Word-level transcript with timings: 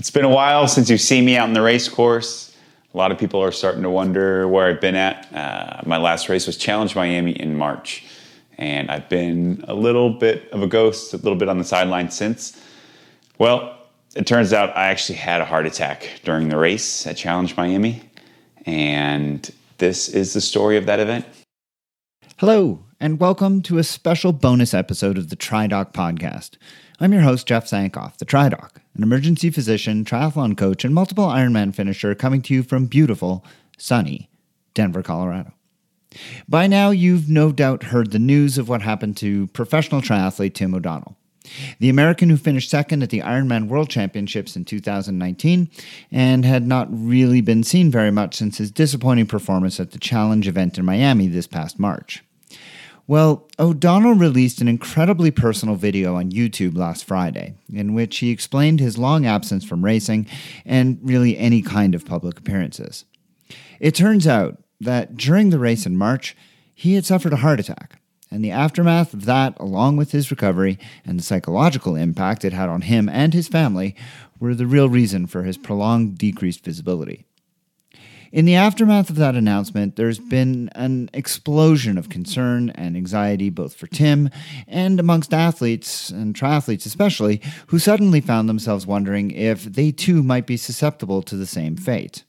It's 0.00 0.10
been 0.10 0.24
a 0.24 0.30
while 0.30 0.66
since 0.66 0.88
you've 0.88 1.02
seen 1.02 1.26
me 1.26 1.36
out 1.36 1.46
in 1.46 1.52
the 1.52 1.60
race 1.60 1.86
course. 1.86 2.56
A 2.94 2.96
lot 2.96 3.12
of 3.12 3.18
people 3.18 3.44
are 3.44 3.52
starting 3.52 3.82
to 3.82 3.90
wonder 3.90 4.48
where 4.48 4.66
I've 4.66 4.80
been 4.80 4.94
at. 4.94 5.30
Uh, 5.30 5.82
my 5.84 5.98
last 5.98 6.30
race 6.30 6.46
was 6.46 6.56
Challenge 6.56 6.96
Miami 6.96 7.32
in 7.32 7.54
March, 7.54 8.06
and 8.56 8.90
I've 8.90 9.10
been 9.10 9.62
a 9.68 9.74
little 9.74 10.08
bit 10.08 10.50
of 10.52 10.62
a 10.62 10.66
ghost, 10.66 11.12
a 11.12 11.18
little 11.18 11.36
bit 11.36 11.50
on 11.50 11.58
the 11.58 11.64
sideline 11.64 12.10
since. 12.10 12.58
Well, 13.36 13.76
it 14.16 14.26
turns 14.26 14.54
out 14.54 14.74
I 14.74 14.86
actually 14.86 15.16
had 15.16 15.42
a 15.42 15.44
heart 15.44 15.66
attack 15.66 16.08
during 16.24 16.48
the 16.48 16.56
race 16.56 17.06
at 17.06 17.18
Challenge 17.18 17.54
Miami, 17.58 18.00
and 18.64 19.50
this 19.76 20.08
is 20.08 20.32
the 20.32 20.40
story 20.40 20.78
of 20.78 20.86
that 20.86 20.98
event. 20.98 21.26
Hello, 22.38 22.86
and 22.98 23.20
welcome 23.20 23.60
to 23.64 23.76
a 23.76 23.84
special 23.84 24.32
bonus 24.32 24.72
episode 24.72 25.18
of 25.18 25.28
the 25.28 25.36
TriDoc 25.36 25.92
podcast. 25.92 26.56
I'm 27.02 27.14
your 27.14 27.22
host, 27.22 27.46
Jeff 27.46 27.64
Sankoff, 27.64 28.18
the 28.18 28.26
TriDoc, 28.26 28.76
an 28.94 29.02
emergency 29.02 29.48
physician, 29.48 30.04
triathlon 30.04 30.54
coach, 30.54 30.84
and 30.84 30.94
multiple 30.94 31.24
Ironman 31.28 31.74
finisher 31.74 32.14
coming 32.14 32.42
to 32.42 32.52
you 32.52 32.62
from 32.62 32.84
beautiful, 32.84 33.42
sunny 33.78 34.28
Denver, 34.74 35.02
Colorado. 35.02 35.54
By 36.46 36.66
now, 36.66 36.90
you've 36.90 37.26
no 37.26 37.52
doubt 37.52 37.84
heard 37.84 38.10
the 38.10 38.18
news 38.18 38.58
of 38.58 38.68
what 38.68 38.82
happened 38.82 39.16
to 39.16 39.46
professional 39.46 40.02
triathlete 40.02 40.52
Tim 40.52 40.74
O'Donnell. 40.74 41.16
The 41.78 41.88
American 41.88 42.28
who 42.28 42.36
finished 42.36 42.68
second 42.68 43.02
at 43.02 43.08
the 43.08 43.20
Ironman 43.20 43.68
World 43.68 43.88
Championships 43.88 44.54
in 44.54 44.66
2019 44.66 45.70
and 46.12 46.44
had 46.44 46.66
not 46.66 46.88
really 46.90 47.40
been 47.40 47.64
seen 47.64 47.90
very 47.90 48.10
much 48.10 48.34
since 48.34 48.58
his 48.58 48.70
disappointing 48.70 49.26
performance 49.26 49.80
at 49.80 49.92
the 49.92 49.98
Challenge 49.98 50.46
event 50.46 50.76
in 50.76 50.84
Miami 50.84 51.28
this 51.28 51.46
past 51.46 51.78
March. 51.78 52.22
Well, 53.10 53.48
O'Donnell 53.58 54.14
released 54.14 54.60
an 54.60 54.68
incredibly 54.68 55.32
personal 55.32 55.74
video 55.74 56.14
on 56.14 56.30
YouTube 56.30 56.76
last 56.76 57.04
Friday, 57.04 57.54
in 57.68 57.92
which 57.92 58.18
he 58.18 58.30
explained 58.30 58.78
his 58.78 58.98
long 58.98 59.26
absence 59.26 59.64
from 59.64 59.84
racing 59.84 60.28
and 60.64 60.96
really 61.02 61.36
any 61.36 61.60
kind 61.60 61.96
of 61.96 62.06
public 62.06 62.38
appearances. 62.38 63.06
It 63.80 63.96
turns 63.96 64.28
out 64.28 64.62
that 64.80 65.16
during 65.16 65.50
the 65.50 65.58
race 65.58 65.86
in 65.86 65.96
March, 65.96 66.36
he 66.72 66.94
had 66.94 67.04
suffered 67.04 67.32
a 67.32 67.38
heart 67.38 67.58
attack, 67.58 68.00
and 68.30 68.44
the 68.44 68.52
aftermath 68.52 69.12
of 69.12 69.24
that, 69.24 69.58
along 69.58 69.96
with 69.96 70.12
his 70.12 70.30
recovery 70.30 70.78
and 71.04 71.18
the 71.18 71.24
psychological 71.24 71.96
impact 71.96 72.44
it 72.44 72.52
had 72.52 72.68
on 72.68 72.82
him 72.82 73.08
and 73.08 73.34
his 73.34 73.48
family, 73.48 73.96
were 74.38 74.54
the 74.54 74.68
real 74.68 74.88
reason 74.88 75.26
for 75.26 75.42
his 75.42 75.58
prolonged 75.58 76.16
decreased 76.16 76.64
visibility. 76.64 77.26
In 78.32 78.44
the 78.44 78.54
aftermath 78.54 79.10
of 79.10 79.16
that 79.16 79.34
announcement, 79.34 79.96
there's 79.96 80.20
been 80.20 80.70
an 80.76 81.10
explosion 81.12 81.98
of 81.98 82.08
concern 82.08 82.70
and 82.70 82.96
anxiety 82.96 83.50
both 83.50 83.74
for 83.74 83.88
Tim 83.88 84.30
and 84.68 85.00
amongst 85.00 85.34
athletes, 85.34 86.10
and 86.10 86.32
triathletes 86.32 86.86
especially, 86.86 87.40
who 87.66 87.80
suddenly 87.80 88.20
found 88.20 88.48
themselves 88.48 88.86
wondering 88.86 89.32
if 89.32 89.64
they 89.64 89.90
too 89.90 90.22
might 90.22 90.46
be 90.46 90.56
susceptible 90.56 91.22
to 91.22 91.36
the 91.36 91.46
same 91.46 91.76
fate. 91.76 92.22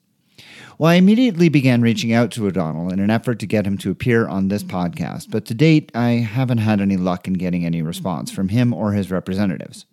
Well, 0.80 0.90
I 0.90 0.96
immediately 0.96 1.50
began 1.50 1.84
reaching 1.84 2.12
out 2.12 2.32
to 2.32 2.48
O'Donnell 2.48 2.92
in 2.92 3.00
an 3.00 3.12
effort 3.12 3.38
to 3.38 3.46
get 3.46 3.68
him 3.68 3.78
to 3.80 3.92
appear 3.92 4.28
on 4.28 4.48
this 4.48 4.64
podcast, 4.64 5.30
but 5.30 5.46
to 5.46 5.54
date, 5.54 5.92
I 5.94 6.14
haven't 6.14 6.58
had 6.58 6.82
any 6.82 6.98
luck 6.98 7.28
in 7.28 7.36
getting 7.36 7.64
any 7.64 7.84
response 7.84 8.32
from 8.32 8.50
him 8.50 8.74
or 8.74 8.94
his 8.94 9.12
representatives. 9.12 9.86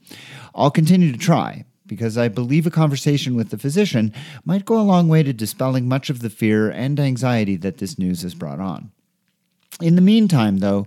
I'll 0.54 0.70
continue 0.70 1.12
to 1.12 1.18
try, 1.18 1.66
because 1.88 2.16
I 2.16 2.28
believe 2.28 2.66
a 2.66 2.70
conversation 2.70 3.34
with 3.34 3.50
the 3.50 3.58
physician 3.58 4.12
might 4.44 4.64
go 4.64 4.78
a 4.78 4.82
long 4.82 5.08
way 5.08 5.22
to 5.22 5.32
dispelling 5.32 5.88
much 5.88 6.10
of 6.10 6.20
the 6.20 6.30
fear 6.30 6.70
and 6.70 7.00
anxiety 7.00 7.56
that 7.56 7.78
this 7.78 7.98
news 7.98 8.22
has 8.22 8.34
brought 8.34 8.60
on. 8.60 8.92
In 9.80 9.96
the 9.96 10.02
meantime, 10.02 10.58
though, 10.58 10.86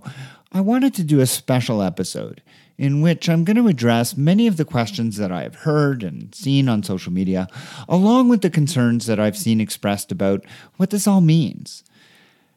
I 0.52 0.60
wanted 0.60 0.94
to 0.94 1.04
do 1.04 1.20
a 1.20 1.26
special 1.26 1.82
episode 1.82 2.42
in 2.78 3.00
which 3.00 3.28
I'm 3.28 3.44
going 3.44 3.56
to 3.56 3.68
address 3.68 4.16
many 4.16 4.46
of 4.46 4.56
the 4.56 4.64
questions 4.64 5.16
that 5.16 5.30
I 5.30 5.42
have 5.42 5.56
heard 5.56 6.02
and 6.02 6.34
seen 6.34 6.68
on 6.68 6.82
social 6.82 7.12
media, 7.12 7.48
along 7.88 8.28
with 8.28 8.42
the 8.42 8.50
concerns 8.50 9.06
that 9.06 9.20
I've 9.20 9.36
seen 9.36 9.60
expressed 9.60 10.10
about 10.10 10.44
what 10.76 10.90
this 10.90 11.06
all 11.06 11.20
means. 11.20 11.84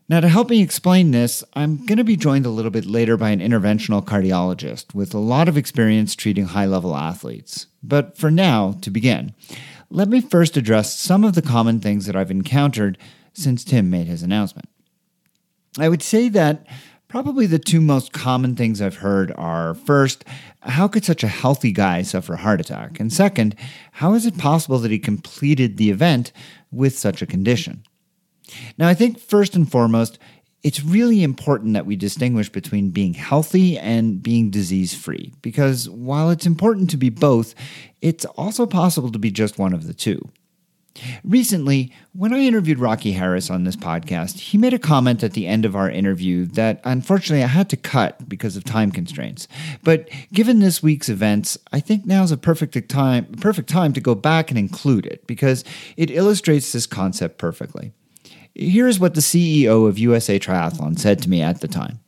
Now, 0.07 0.19
to 0.19 0.29
help 0.29 0.51
me 0.51 0.61
explain 0.61 1.09
this, 1.09 1.43
I'm 1.53 1.83
going 1.83 1.97
to 1.97 2.03
be 2.03 2.15
joined 2.15 2.45
a 2.45 2.51
little 2.51 2.69
bit 2.69 2.85
later 2.85 3.17
by 3.17 3.31
an 3.31 3.39
interventional 3.39 4.05
cardiologist 4.05 4.93
with 4.93 5.15
a 5.15 5.19
lot 5.19 5.47
of 5.49 5.57
experience 5.57 6.15
treating 6.15 6.45
high 6.45 6.67
level 6.67 6.95
athletes. 6.95 7.65
But 7.81 8.15
for 8.15 8.29
now, 8.29 8.75
to 8.81 8.91
begin, 8.91 9.33
let 9.89 10.07
me 10.07 10.21
first 10.21 10.57
address 10.57 10.95
some 10.99 11.23
of 11.23 11.33
the 11.33 11.41
common 11.41 11.79
things 11.79 12.05
that 12.05 12.15
I've 12.15 12.29
encountered 12.29 12.99
since 13.33 13.63
Tim 13.63 13.89
made 13.89 14.05
his 14.05 14.21
announcement. 14.21 14.69
I 15.79 15.89
would 15.89 16.03
say 16.03 16.29
that 16.29 16.67
probably 17.07 17.47
the 17.47 17.57
two 17.57 17.81
most 17.81 18.13
common 18.13 18.55
things 18.55 18.83
I've 18.83 18.97
heard 18.97 19.31
are 19.35 19.73
first, 19.73 20.23
how 20.61 20.87
could 20.87 21.03
such 21.03 21.23
a 21.23 21.27
healthy 21.27 21.71
guy 21.71 22.03
suffer 22.03 22.33
a 22.33 22.37
heart 22.37 22.61
attack? 22.61 22.99
And 22.99 23.11
second, 23.11 23.55
how 23.93 24.13
is 24.13 24.27
it 24.27 24.37
possible 24.37 24.77
that 24.79 24.91
he 24.91 24.99
completed 24.99 25.77
the 25.77 25.89
event 25.89 26.31
with 26.71 26.95
such 26.95 27.23
a 27.23 27.27
condition? 27.27 27.83
Now, 28.77 28.87
I 28.87 28.93
think 28.93 29.19
first 29.19 29.55
and 29.55 29.69
foremost, 29.69 30.19
it's 30.63 30.83
really 30.83 31.21
important 31.21 31.73
that 31.73 31.85
we 31.85 31.95
distinguish 31.95 32.49
between 32.49 32.89
being 32.89 33.13
healthy 33.13 33.77
and 33.77 34.23
being 34.23 34.49
disease 34.49 34.95
free, 34.95 35.31
because 35.43 35.87
while 35.87 36.31
it's 36.31 36.47
important 36.47 36.89
to 36.89 36.97
be 36.97 37.09
both, 37.09 37.53
it's 38.01 38.25
also 38.25 38.65
possible 38.65 39.11
to 39.11 39.19
be 39.19 39.29
just 39.29 39.59
one 39.59 39.73
of 39.73 39.85
the 39.85 39.93
two. 39.93 40.29
Recently, 41.23 41.91
when 42.13 42.33
I 42.33 42.39
interviewed 42.39 42.79
Rocky 42.79 43.11
Harris 43.11 43.49
on 43.49 43.63
this 43.63 43.75
podcast, 43.75 44.39
he 44.39 44.57
made 44.57 44.73
a 44.73 44.79
comment 44.79 45.23
at 45.23 45.33
the 45.33 45.45
end 45.45 45.65
of 45.65 45.75
our 45.75 45.89
interview 45.89 46.45
that 46.47 46.79
unfortunately 46.83 47.43
I 47.43 47.47
had 47.47 47.69
to 47.71 47.77
cut 47.77 48.29
because 48.29 48.55
of 48.55 48.63
time 48.63 48.91
constraints. 48.91 49.47
But 49.83 50.09
given 50.31 50.59
this 50.59 50.81
week's 50.81 51.09
events, 51.09 51.57
I 51.73 51.79
think 51.79 52.05
now's 52.05 52.31
a 52.31 52.37
perfect 52.37 52.89
time 52.89 53.25
perfect 53.41 53.69
time 53.69 53.91
to 53.93 54.01
go 54.01 54.15
back 54.15 54.49
and 54.49 54.57
include 54.57 55.05
it 55.05 55.27
because 55.27 55.65
it 55.97 56.09
illustrates 56.09 56.71
this 56.71 56.87
concept 56.87 57.37
perfectly. 57.37 57.91
Here's 58.55 58.99
what 58.99 59.15
the 59.15 59.21
CEO 59.21 59.87
of 59.87 59.99
USA 59.99 60.39
Triathlon 60.39 60.97
said 60.97 61.21
to 61.23 61.29
me 61.29 61.41
at 61.41 61.59
the 61.59 61.67
time. 61.67 61.99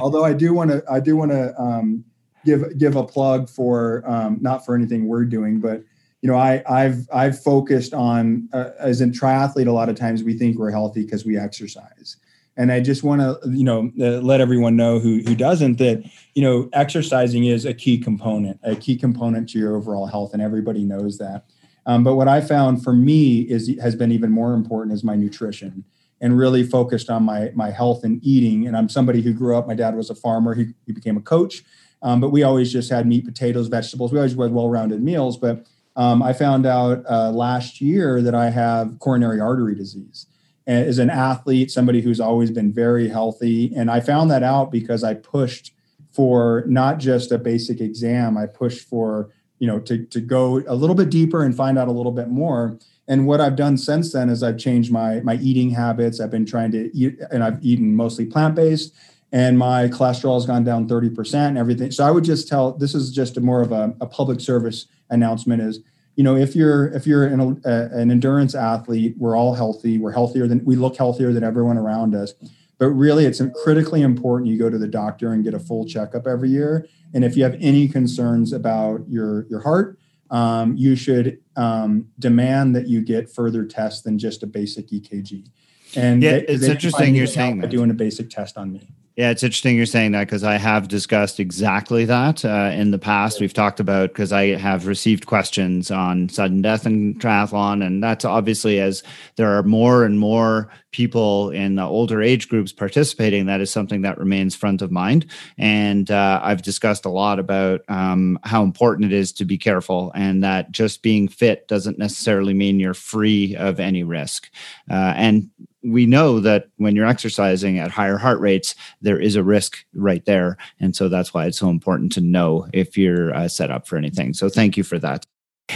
Although 0.00 0.24
I 0.24 0.32
do 0.32 0.52
want 0.52 0.70
to, 0.70 0.82
I 0.90 0.98
do 0.98 1.16
want 1.16 1.30
to 1.30 1.58
um, 1.60 2.04
give 2.44 2.78
give 2.78 2.96
a 2.96 3.04
plug 3.04 3.48
for 3.48 4.02
um, 4.06 4.38
not 4.40 4.64
for 4.64 4.74
anything 4.74 5.06
we're 5.06 5.24
doing, 5.24 5.60
but 5.60 5.82
you 6.22 6.30
know, 6.30 6.36
I, 6.36 6.62
I've 6.66 7.06
I've 7.12 7.40
focused 7.40 7.92
on 7.92 8.48
uh, 8.52 8.70
as 8.78 9.00
a 9.02 9.06
triathlete. 9.06 9.66
A 9.66 9.72
lot 9.72 9.88
of 9.88 9.96
times 9.96 10.22
we 10.22 10.36
think 10.36 10.58
we're 10.58 10.70
healthy 10.70 11.04
because 11.04 11.24
we 11.24 11.36
exercise, 11.36 12.16
and 12.56 12.72
I 12.72 12.80
just 12.80 13.02
want 13.02 13.20
to 13.20 13.38
you 13.50 13.62
know 13.62 13.92
uh, 14.00 14.20
let 14.20 14.40
everyone 14.40 14.74
know 14.74 14.98
who 14.98 15.20
who 15.20 15.34
doesn't 15.34 15.76
that 15.78 16.02
you 16.34 16.42
know 16.42 16.70
exercising 16.72 17.44
is 17.44 17.66
a 17.66 17.74
key 17.74 17.98
component, 17.98 18.58
a 18.62 18.74
key 18.74 18.96
component 18.96 19.50
to 19.50 19.58
your 19.58 19.76
overall 19.76 20.06
health, 20.06 20.32
and 20.32 20.42
everybody 20.42 20.82
knows 20.82 21.18
that. 21.18 21.44
Um, 21.86 22.02
but 22.04 22.16
what 22.16 22.28
I 22.28 22.40
found 22.40 22.82
for 22.82 22.92
me 22.92 23.40
is 23.40 23.70
has 23.80 23.94
been 23.94 24.12
even 24.12 24.30
more 24.30 24.54
important 24.54 24.94
is 24.94 25.04
my 25.04 25.16
nutrition 25.16 25.84
and 26.20 26.38
really 26.38 26.62
focused 26.62 27.10
on 27.10 27.22
my 27.22 27.50
my 27.54 27.70
health 27.70 28.04
and 28.04 28.20
eating. 28.24 28.66
And 28.66 28.76
I'm 28.76 28.88
somebody 28.88 29.20
who 29.22 29.32
grew 29.32 29.56
up. 29.56 29.66
My 29.66 29.74
dad 29.74 29.94
was 29.94 30.10
a 30.10 30.14
farmer. 30.14 30.54
He, 30.54 30.68
he 30.86 30.92
became 30.92 31.16
a 31.16 31.20
coach, 31.20 31.62
um, 32.02 32.20
but 32.20 32.30
we 32.30 32.42
always 32.42 32.72
just 32.72 32.90
had 32.90 33.06
meat, 33.06 33.24
potatoes, 33.24 33.68
vegetables. 33.68 34.12
We 34.12 34.18
always 34.18 34.36
had 34.36 34.52
well-rounded 34.52 35.02
meals. 35.02 35.36
But 35.36 35.66
um, 35.96 36.22
I 36.22 36.32
found 36.32 36.66
out 36.66 37.04
uh, 37.08 37.30
last 37.30 37.80
year 37.80 38.22
that 38.22 38.34
I 38.34 38.50
have 38.50 38.98
coronary 38.98 39.40
artery 39.40 39.74
disease. 39.74 40.26
As 40.66 40.98
an 40.98 41.10
athlete, 41.10 41.70
somebody 41.70 42.00
who's 42.00 42.20
always 42.20 42.50
been 42.50 42.72
very 42.72 43.08
healthy, 43.08 43.70
and 43.76 43.90
I 43.90 44.00
found 44.00 44.30
that 44.30 44.42
out 44.42 44.72
because 44.72 45.04
I 45.04 45.12
pushed 45.12 45.74
for 46.10 46.64
not 46.66 46.98
just 46.98 47.32
a 47.32 47.38
basic 47.38 47.82
exam. 47.82 48.38
I 48.38 48.46
pushed 48.46 48.88
for 48.88 49.30
you 49.58 49.66
know 49.66 49.78
to 49.80 50.04
to 50.06 50.20
go 50.20 50.62
a 50.66 50.74
little 50.74 50.96
bit 50.96 51.10
deeper 51.10 51.42
and 51.42 51.56
find 51.56 51.78
out 51.78 51.88
a 51.88 51.92
little 51.92 52.12
bit 52.12 52.28
more. 52.28 52.78
And 53.06 53.26
what 53.26 53.40
i've 53.40 53.56
done 53.56 53.76
since 53.76 54.12
then 54.12 54.28
is 54.30 54.42
i've 54.42 54.58
changed 54.58 54.90
my 54.92 55.20
my 55.20 55.36
eating 55.36 55.70
habits. 55.70 56.20
I've 56.20 56.30
been 56.30 56.46
trying 56.46 56.72
to 56.72 56.94
eat 56.96 57.18
and 57.30 57.44
i've 57.44 57.62
eaten 57.64 57.94
mostly 57.94 58.26
plant-based 58.26 58.94
and 59.32 59.58
my 59.58 59.88
cholesterol 59.88 60.34
has 60.34 60.46
gone 60.46 60.62
down 60.62 60.86
30% 60.88 61.34
and 61.34 61.58
everything. 61.58 61.90
So 61.90 62.04
i 62.04 62.10
would 62.10 62.24
just 62.24 62.48
tell 62.48 62.72
this 62.72 62.94
is 62.94 63.10
just 63.10 63.36
a 63.36 63.40
more 63.40 63.62
of 63.62 63.72
a, 63.72 63.94
a 64.00 64.06
public 64.06 64.40
service 64.40 64.86
announcement 65.10 65.60
is 65.60 65.80
you 66.16 66.24
know 66.24 66.36
if 66.36 66.56
you're 66.56 66.86
if 66.88 67.06
you're 67.06 67.26
an, 67.26 67.60
a, 67.64 67.88
an 67.92 68.10
endurance 68.10 68.54
athlete 68.54 69.14
we're 69.18 69.36
all 69.36 69.54
healthy. 69.54 69.98
We're 69.98 70.12
healthier 70.12 70.46
than 70.46 70.64
we 70.64 70.76
look 70.76 70.96
healthier 70.96 71.32
than 71.32 71.44
everyone 71.44 71.76
around 71.76 72.14
us 72.14 72.32
but 72.78 72.88
really 72.88 73.24
it's 73.24 73.40
critically 73.62 74.02
important 74.02 74.50
you 74.50 74.58
go 74.58 74.68
to 74.68 74.78
the 74.78 74.88
doctor 74.88 75.32
and 75.32 75.44
get 75.44 75.54
a 75.54 75.58
full 75.58 75.86
checkup 75.86 76.26
every 76.26 76.50
year 76.50 76.86
and 77.14 77.24
if 77.24 77.36
you 77.36 77.44
have 77.44 77.56
any 77.60 77.86
concerns 77.88 78.52
about 78.52 79.08
your, 79.08 79.46
your 79.48 79.60
heart, 79.60 79.98
um, 80.30 80.76
you 80.76 80.96
should 80.96 81.38
um, 81.56 82.08
demand 82.18 82.74
that 82.74 82.88
you 82.88 83.02
get 83.02 83.30
further 83.30 83.64
tests 83.64 84.02
than 84.02 84.18
just 84.18 84.42
a 84.42 84.48
basic 84.48 84.88
EKG. 84.88 85.46
And 85.94 86.22
yeah, 86.22 86.32
they, 86.32 86.46
it's 86.46 86.62
they 86.62 86.72
interesting 86.72 87.14
you're 87.14 87.28
saying 87.28 87.60
that. 87.60 87.70
doing 87.70 87.90
a 87.90 87.94
basic 87.94 88.30
test 88.30 88.58
on 88.58 88.72
me. 88.72 88.88
Yeah, 89.16 89.30
it's 89.30 89.44
interesting 89.44 89.76
you're 89.76 89.86
saying 89.86 90.10
that 90.12 90.24
because 90.24 90.42
I 90.42 90.56
have 90.56 90.88
discussed 90.88 91.38
exactly 91.38 92.04
that 92.04 92.44
uh, 92.44 92.72
in 92.74 92.90
the 92.90 92.98
past. 92.98 93.40
We've 93.40 93.54
talked 93.54 93.78
about 93.78 94.08
because 94.08 94.32
I 94.32 94.56
have 94.56 94.88
received 94.88 95.26
questions 95.26 95.92
on 95.92 96.28
sudden 96.28 96.62
death 96.62 96.84
and 96.84 97.20
triathlon, 97.20 97.86
and 97.86 98.02
that's 98.02 98.24
obviously 98.24 98.80
as 98.80 99.04
there 99.36 99.56
are 99.56 99.62
more 99.62 100.04
and 100.04 100.18
more 100.18 100.68
people 100.90 101.50
in 101.50 101.76
the 101.76 101.84
older 101.84 102.22
age 102.22 102.48
groups 102.48 102.72
participating, 102.72 103.46
that 103.46 103.60
is 103.60 103.70
something 103.70 104.02
that 104.02 104.18
remains 104.18 104.56
front 104.56 104.82
of 104.82 104.90
mind. 104.90 105.26
And 105.58 106.10
uh, 106.10 106.40
I've 106.42 106.62
discussed 106.62 107.04
a 107.04 107.10
lot 107.10 107.38
about 107.38 107.82
um, 107.86 108.36
how 108.42 108.64
important 108.64 109.12
it 109.12 109.16
is 109.16 109.32
to 109.34 109.44
be 109.44 109.58
careful, 109.58 110.10
and 110.16 110.42
that 110.42 110.72
just 110.72 111.02
being 111.02 111.28
fit 111.28 111.68
doesn't 111.68 111.98
necessarily 111.98 112.52
mean 112.52 112.80
you're 112.80 112.94
free 112.94 113.54
of 113.54 113.78
any 113.78 114.02
risk. 114.02 114.50
Uh, 114.90 115.14
and 115.16 115.50
we 115.84 116.06
know 116.06 116.40
that 116.40 116.68
when 116.76 116.96
you're 116.96 117.06
exercising 117.06 117.78
at 117.78 117.90
higher 117.90 118.16
heart 118.16 118.40
rates, 118.40 118.74
there 119.02 119.20
is 119.20 119.36
a 119.36 119.42
risk 119.42 119.84
right 119.94 120.24
there. 120.24 120.56
And 120.80 120.96
so 120.96 121.08
that's 121.08 121.34
why 121.34 121.46
it's 121.46 121.58
so 121.58 121.68
important 121.68 122.12
to 122.12 122.20
know 122.20 122.66
if 122.72 122.96
you're 122.96 123.34
uh, 123.34 123.48
set 123.48 123.70
up 123.70 123.86
for 123.86 123.96
anything. 123.96 124.34
So 124.34 124.48
thank 124.48 124.76
you 124.76 124.82
for 124.82 124.98
that. 124.98 125.26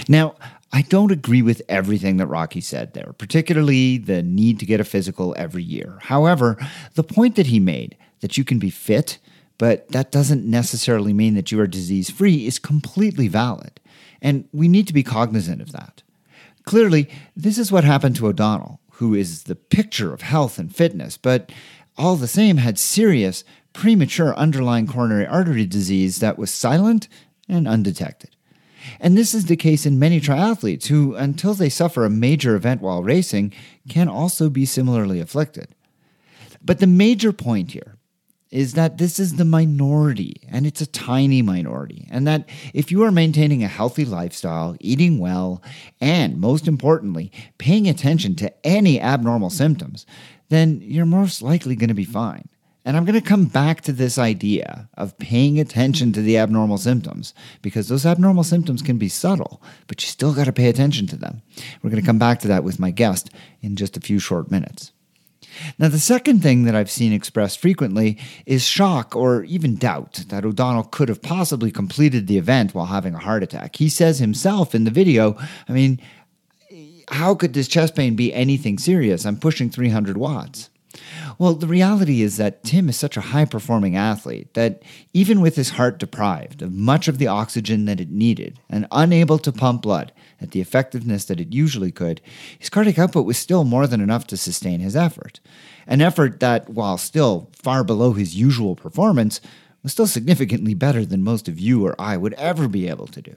Now, 0.09 0.35
I 0.73 0.83
don't 0.83 1.13
agree 1.13 1.43
with 1.43 1.63
everything 1.69 2.19
that 2.19 2.27
Rocky 2.27 2.61
said 2.61 2.93
there, 2.93 3.15
particularly 3.17 3.99
the 3.99 4.23
need 4.23 4.59
to 4.61 4.67
get 4.67 4.81
a 4.81 4.85
physical 4.85 5.35
every 5.39 5.63
year. 5.63 5.99
However, 6.03 6.59
the 6.95 7.05
point 7.05 7.37
that 7.37 7.47
he 7.47 7.59
made 7.59 7.97
that 8.21 8.37
you 8.37 8.45
can 8.45 8.59
be 8.59 8.71
fit, 8.71 9.19
but 9.57 9.89
that 9.93 10.13
doesn't 10.13 10.45
necessarily 10.45 11.13
mean 11.13 11.35
that 11.35 11.51
you 11.51 11.61
are 11.61 11.67
disease 11.67 12.11
free 12.11 12.47
is 12.47 12.59
completely 12.59 13.29
valid. 13.29 13.81
And 14.21 14.49
we 14.53 14.69
need 14.69 14.87
to 14.89 14.93
be 14.93 15.03
cognizant 15.03 15.63
of 15.63 15.73
that. 15.73 16.03
Clearly, 16.65 17.09
this 17.35 17.57
is 17.57 17.73
what 17.73 17.85
happened 17.85 18.17
to 18.17 18.27
O'Donnell 18.27 18.81
who 18.99 19.15
is 19.15 19.45
the 19.45 19.55
picture 19.55 20.13
of 20.13 20.23
health 20.23 20.59
and 20.59 20.75
fitness, 20.75 21.17
but 21.17 21.53
all 21.97 22.17
the 22.17 22.27
same 22.27 22.57
had 22.57 22.79
serious, 22.79 23.45
premature 23.73 24.35
underlying 24.37 24.89
coronary 24.89 25.25
artery 25.25 25.67
disease 25.67 26.19
that 26.19 26.37
was 26.37 26.51
silent 26.51 27.07
and 27.49 27.69
undetected. 27.69 28.31
And 28.99 29.17
this 29.17 29.35
is 29.35 29.47
the 29.47 29.57
case 29.57 29.87
in 29.87 30.01
many 30.01 30.21
triathletes 30.21 30.87
who, 30.87 31.15
until 31.15 31.55
they 31.55 31.69
suffer 31.69 32.05
a 32.05 32.11
major 32.11 32.57
event 32.57 32.81
while 32.81 33.05
racing, 33.05 33.53
can 33.89 34.09
also 34.09 34.51
be 34.51 34.65
similarly 34.65 35.21
afflicted. 35.21 35.69
But 36.61 36.81
the 36.81 36.89
major 36.89 37.33
point 37.33 37.71
here 37.71 37.98
is 38.51 38.75
that 38.75 38.99
this 38.99 39.19
is 39.19 39.37
the 39.37 39.45
minority 39.45 40.37
and 40.49 40.67
it's 40.67 40.81
a 40.81 40.87
tiny 40.87 41.43
minority. 41.43 42.07
And 42.11 42.27
that 42.27 42.49
if 42.73 42.91
you 42.91 43.03
are 43.03 43.13
maintaining 43.13 43.63
a 43.63 43.69
healthy 43.69 44.05
lifestyle, 44.05 44.77
eating 44.81 45.19
well, 45.19 45.63
and 46.01 46.41
most 46.41 46.67
importantly, 46.67 47.31
paying 47.59 47.89
attention 47.89 48.35
to 48.37 48.67
any 48.67 49.01
abnormal 49.01 49.51
symptoms, 49.51 50.07
then 50.49 50.81
you're 50.83 51.07
most 51.07 51.43
likely 51.43 51.77
going 51.77 51.89
to 51.89 51.95
be 51.95 52.05
fine. 52.05 52.49
And 52.85 52.97
I'm 52.97 53.05
going 53.05 53.21
to 53.21 53.29
come 53.29 53.45
back 53.45 53.83
to 53.83 53.93
this 53.93 54.17
idea 54.17 54.89
of 54.97 55.19
paying 55.19 55.61
attention 55.61 56.11
to 56.15 56.23
the 56.23 56.39
abnormal 56.39 56.79
symptoms 56.79 57.35
because 57.61 57.89
those 57.89 58.07
abnormal 58.07 58.45
symptoms 58.45 58.81
can 58.81 58.97
be 58.97 59.11
subtle, 59.11 59.63
but 59.89 60.03
you 60.03 60.09
still 60.09 60.33
got 60.33 60.45
to 60.45 60.55
pay 60.55 60.71
attention 60.71 61.07
to 61.09 61.17
them. 61.17 61.43
We're 61.83 61.91
going 61.91 62.01
to 62.01 62.07
come 62.07 62.19
back 62.19 62.39
to 62.41 62.49
that 62.49 62.65
with 62.65 62.81
my 62.81 62.91
guest 62.91 63.29
in 63.61 63.77
just 63.77 63.99
a 63.99 64.01
few 64.01 64.19
short 64.19 64.51
minutes. 64.51 64.93
Now, 65.79 65.89
the 65.89 65.99
second 65.99 66.43
thing 66.43 66.65
that 66.65 66.75
I've 66.75 66.91
seen 66.91 67.13
expressed 67.13 67.61
frequently 67.61 68.19
is 68.47 68.65
shock 68.65 69.15
or 69.15 69.45
even 69.45 69.77
doubt 69.77 70.25
that 70.29 70.45
O'Donnell 70.45 70.85
could 70.85 71.09
have 71.09 71.23
possibly 71.23 71.71
completed 71.71 72.27
the 72.27 72.39
event 72.39 72.75
while 72.75 72.87
having 72.87 73.15
a 73.15 73.19
heart 73.19 73.43
attack. 73.43 73.77
He 73.77 73.89
says 73.89 74.19
himself 74.19 74.75
in 74.75 74.85
the 74.85 74.91
video, 74.91 75.37
I 75.69 75.73
mean, 75.73 76.01
how 77.09 77.35
could 77.35 77.55
this 77.55 77.69
chest 77.69 77.95
pain 77.95 78.17
be 78.17 78.33
anything 78.35 78.79
serious? 78.79 79.25
I'm 79.25 79.39
pushing 79.39 79.71
300 79.71 80.17
watts. 80.17 80.71
Well, 81.39 81.55
the 81.55 81.67
reality 81.67 82.23
is 82.23 82.37
that 82.37 82.65
Tim 82.65 82.89
is 82.89 82.97
such 82.97 83.17
a 83.17 83.23
high 83.23 83.45
performing 83.45 83.97
athlete 83.97 84.55
that 84.55 84.83
even 85.13 85.41
with 85.41 85.57
his 85.57 85.71
heart 85.71 85.99
deprived 85.99 86.63
of 86.63 86.73
much 86.73 87.09
of 87.09 87.19
the 87.19 87.27
oxygen 87.27 87.85
that 87.85 88.01
it 88.01 88.11
needed 88.11 88.59
and 88.69 88.87
unable 88.91 89.39
to 89.39 89.53
pump 89.53 89.83
blood 89.83 90.13
at 90.41 90.51
the 90.51 90.61
effectiveness 90.61 91.25
that 91.27 91.41
it 91.41 91.53
usually 91.53 91.93
could, 91.93 92.21
his 92.59 92.71
cardiac 92.71 92.99
output 92.99 93.27
was 93.27 93.39
still 93.39 93.65
more 93.65 93.87
than 93.87 94.01
enough 94.01 94.27
to 94.29 94.37
sustain 94.37 94.81
his 94.81 94.97
effort. 94.97 95.41
An 95.87 96.01
effort 96.01 96.41
that, 96.41 96.69
while 96.69 96.99
still 96.99 97.51
far 97.53 97.85
below 97.85 98.13
his 98.13 98.35
usual 98.35 98.77
performance, 98.77 99.41
was 99.83 99.93
still 99.93 100.07
significantly 100.07 100.75
better 100.75 101.05
than 101.05 101.23
most 101.23 101.49
of 101.49 101.59
you 101.59 101.87
or 101.87 101.95
I 102.01 102.17
would 102.17 102.35
ever 102.35 102.69
be 102.69 102.89
able 102.89 103.07
to 103.09 103.23
do. 103.23 103.37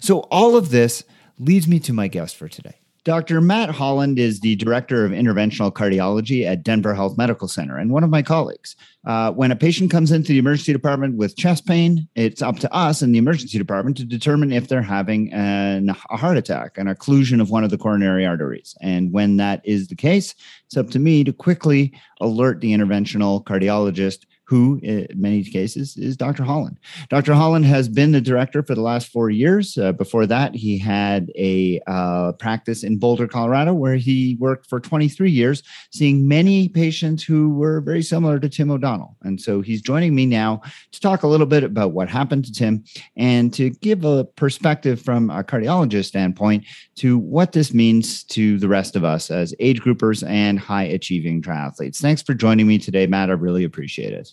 So, 0.00 0.20
all 0.30 0.56
of 0.56 0.70
this 0.70 1.04
leads 1.38 1.66
me 1.66 1.78
to 1.80 1.92
my 1.92 2.08
guest 2.08 2.36
for 2.36 2.48
today. 2.48 2.81
Dr. 3.04 3.40
Matt 3.40 3.70
Holland 3.70 4.20
is 4.20 4.40
the 4.40 4.54
director 4.56 5.04
of 5.04 5.10
interventional 5.10 5.72
cardiology 5.72 6.46
at 6.46 6.62
Denver 6.62 6.94
Health 6.94 7.18
Medical 7.18 7.48
Center 7.48 7.76
and 7.76 7.90
one 7.90 8.04
of 8.04 8.10
my 8.10 8.22
colleagues. 8.22 8.76
Uh, 9.04 9.32
when 9.32 9.50
a 9.50 9.56
patient 9.56 9.90
comes 9.90 10.12
into 10.12 10.28
the 10.28 10.38
emergency 10.38 10.72
department 10.72 11.16
with 11.16 11.36
chest 11.36 11.66
pain, 11.66 12.06
it's 12.14 12.42
up 12.42 12.60
to 12.60 12.72
us 12.72 13.02
in 13.02 13.10
the 13.10 13.18
emergency 13.18 13.58
department 13.58 13.96
to 13.96 14.04
determine 14.04 14.52
if 14.52 14.68
they're 14.68 14.82
having 14.82 15.32
an, 15.32 15.90
a 16.10 16.16
heart 16.16 16.36
attack, 16.36 16.78
an 16.78 16.86
occlusion 16.86 17.40
of 17.40 17.50
one 17.50 17.64
of 17.64 17.70
the 17.70 17.78
coronary 17.78 18.24
arteries. 18.24 18.76
And 18.80 19.12
when 19.12 19.36
that 19.38 19.62
is 19.64 19.88
the 19.88 19.96
case, 19.96 20.36
it's 20.66 20.76
up 20.76 20.90
to 20.90 21.00
me 21.00 21.24
to 21.24 21.32
quickly 21.32 21.92
alert 22.20 22.60
the 22.60 22.72
interventional 22.72 23.42
cardiologist 23.42 24.26
who 24.44 24.78
in 24.82 25.06
many 25.14 25.42
cases 25.44 25.96
is 25.96 26.16
Dr. 26.16 26.42
Holland. 26.42 26.78
Dr. 27.08 27.34
Holland 27.34 27.64
has 27.64 27.88
been 27.88 28.12
the 28.12 28.20
director 28.20 28.62
for 28.62 28.74
the 28.74 28.82
last 28.82 29.08
four 29.08 29.30
years. 29.30 29.78
Uh, 29.78 29.92
before 29.92 30.26
that, 30.26 30.54
he 30.54 30.76
had 30.76 31.30
a 31.36 31.80
uh, 31.86 32.32
practice 32.32 32.82
in 32.82 32.98
Boulder, 32.98 33.26
Colorado, 33.26 33.72
where 33.72 33.96
he 33.96 34.36
worked 34.40 34.68
for 34.68 34.80
23 34.80 35.30
years, 35.30 35.62
seeing 35.90 36.26
many 36.28 36.68
patients 36.68 37.22
who 37.22 37.54
were 37.54 37.80
very 37.80 38.02
similar 38.02 38.38
to 38.38 38.48
Tim 38.48 38.70
O'Donnell. 38.70 39.16
And 39.22 39.40
so 39.40 39.60
he's 39.60 39.80
joining 39.80 40.14
me 40.14 40.26
now 40.26 40.60
to 40.90 41.00
talk 41.00 41.22
a 41.22 41.28
little 41.28 41.46
bit 41.46 41.64
about 41.64 41.92
what 41.92 42.08
happened 42.08 42.44
to 42.44 42.52
Tim 42.52 42.84
and 43.16 43.54
to 43.54 43.70
give 43.70 44.04
a 44.04 44.24
perspective 44.24 45.00
from 45.00 45.30
a 45.30 45.42
cardiologist 45.42 46.06
standpoint 46.06 46.64
to 46.96 47.16
what 47.16 47.52
this 47.52 47.72
means 47.72 48.24
to 48.24 48.58
the 48.58 48.68
rest 48.68 48.96
of 48.96 49.04
us 49.04 49.30
as 49.30 49.54
age 49.60 49.80
groupers 49.80 50.28
and 50.28 50.58
high 50.58 50.84
achieving 50.84 51.40
triathletes. 51.40 52.00
Thanks 52.00 52.22
for 52.22 52.34
joining 52.34 52.66
me 52.66 52.78
today, 52.78 53.06
Matt. 53.06 53.30
I 53.30 53.34
really 53.34 53.64
appreciate 53.64 54.12
it. 54.12 54.32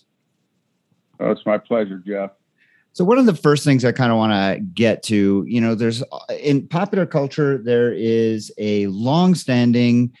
Oh, 1.20 1.30
it's 1.30 1.44
my 1.44 1.58
pleasure, 1.58 2.02
Jeff. 2.04 2.30
So 2.92 3.04
one 3.04 3.18
of 3.18 3.26
the 3.26 3.36
first 3.36 3.62
things 3.62 3.84
I 3.84 3.92
kind 3.92 4.10
of 4.10 4.18
want 4.18 4.32
to 4.32 4.60
get 4.60 5.02
to, 5.04 5.44
you 5.46 5.60
know, 5.60 5.74
there's 5.74 6.02
in 6.40 6.66
popular 6.66 7.06
culture 7.06 7.58
there 7.58 7.92
is 7.92 8.52
a 8.58 8.86
long-standing 8.88 10.12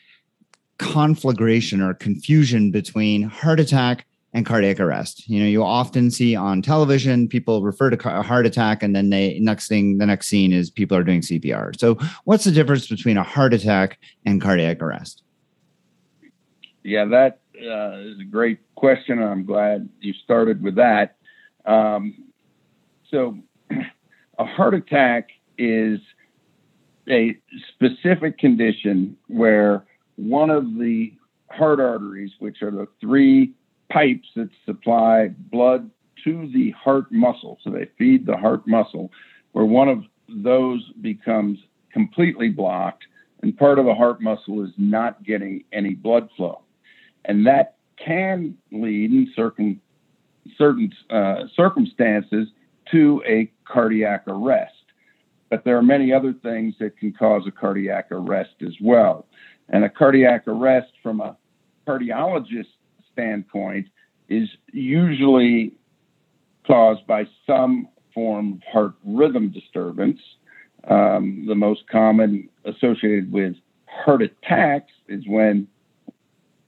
conflagration 0.78 1.80
or 1.80 1.94
confusion 1.94 2.70
between 2.70 3.22
heart 3.22 3.58
attack 3.58 4.06
and 4.32 4.46
cardiac 4.46 4.78
arrest. 4.78 5.28
You 5.28 5.40
know, 5.40 5.46
you 5.46 5.64
often 5.64 6.10
see 6.10 6.36
on 6.36 6.62
television 6.62 7.28
people 7.28 7.62
refer 7.62 7.90
to 7.90 8.18
a 8.18 8.22
heart 8.22 8.46
attack, 8.46 8.82
and 8.82 8.94
then 8.94 9.10
they 9.10 9.38
next 9.40 9.66
thing 9.66 9.98
the 9.98 10.06
next 10.06 10.28
scene 10.28 10.52
is 10.52 10.70
people 10.70 10.96
are 10.96 11.02
doing 11.02 11.20
CPR. 11.20 11.78
So, 11.78 11.98
what's 12.24 12.44
the 12.44 12.52
difference 12.52 12.86
between 12.86 13.16
a 13.16 13.24
heart 13.24 13.52
attack 13.52 13.98
and 14.24 14.40
cardiac 14.40 14.80
arrest? 14.80 15.22
Yeah, 16.84 17.06
that 17.06 17.40
uh, 17.56 17.98
is 17.98 18.20
a 18.20 18.24
great 18.24 18.60
question. 18.80 19.22
I'm 19.22 19.44
glad 19.44 19.90
you 20.00 20.14
started 20.24 20.62
with 20.62 20.76
that. 20.76 21.16
Um, 21.66 22.24
so, 23.10 23.38
a 24.38 24.44
heart 24.44 24.72
attack 24.72 25.28
is 25.58 26.00
a 27.08 27.36
specific 27.74 28.38
condition 28.38 29.18
where 29.28 29.84
one 30.16 30.48
of 30.48 30.64
the 30.78 31.12
heart 31.50 31.78
arteries, 31.78 32.30
which 32.38 32.62
are 32.62 32.70
the 32.70 32.88
three 33.02 33.52
pipes 33.92 34.28
that 34.34 34.48
supply 34.64 35.28
blood 35.50 35.90
to 36.24 36.50
the 36.54 36.70
heart 36.70 37.12
muscle, 37.12 37.58
so 37.62 37.70
they 37.70 37.86
feed 37.98 38.24
the 38.24 38.36
heart 38.36 38.66
muscle, 38.66 39.10
where 39.52 39.66
one 39.66 39.88
of 39.88 40.04
those 40.28 40.82
becomes 41.02 41.58
completely 41.92 42.48
blocked 42.48 43.04
and 43.42 43.56
part 43.56 43.78
of 43.78 43.84
the 43.84 43.94
heart 43.94 44.22
muscle 44.22 44.64
is 44.64 44.70
not 44.78 45.22
getting 45.22 45.64
any 45.72 45.94
blood 45.94 46.28
flow. 46.36 46.62
And 47.26 47.46
that 47.46 47.76
can 48.04 48.56
lead 48.72 49.10
in 49.10 49.32
certain, 49.34 49.80
certain 50.56 50.92
uh, 51.10 51.44
circumstances 51.54 52.48
to 52.90 53.22
a 53.26 53.50
cardiac 53.64 54.24
arrest. 54.26 54.74
But 55.48 55.64
there 55.64 55.76
are 55.76 55.82
many 55.82 56.12
other 56.12 56.32
things 56.32 56.74
that 56.78 56.96
can 56.96 57.12
cause 57.12 57.42
a 57.46 57.50
cardiac 57.50 58.08
arrest 58.12 58.54
as 58.62 58.74
well. 58.80 59.26
And 59.68 59.84
a 59.84 59.88
cardiac 59.88 60.46
arrest, 60.46 60.92
from 61.02 61.20
a 61.20 61.36
cardiologist 61.86 62.68
standpoint, 63.12 63.88
is 64.28 64.48
usually 64.72 65.72
caused 66.66 67.06
by 67.06 67.26
some 67.46 67.88
form 68.14 68.54
of 68.54 68.72
heart 68.72 68.94
rhythm 69.04 69.50
disturbance. 69.50 70.20
Um, 70.88 71.44
the 71.46 71.54
most 71.54 71.86
common 71.88 72.48
associated 72.64 73.32
with 73.32 73.56
heart 73.86 74.22
attacks 74.22 74.92
is 75.08 75.24
when 75.26 75.68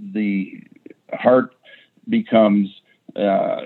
the 0.00 0.62
heart 1.14 1.54
becomes 2.08 2.68
uh, 3.16 3.60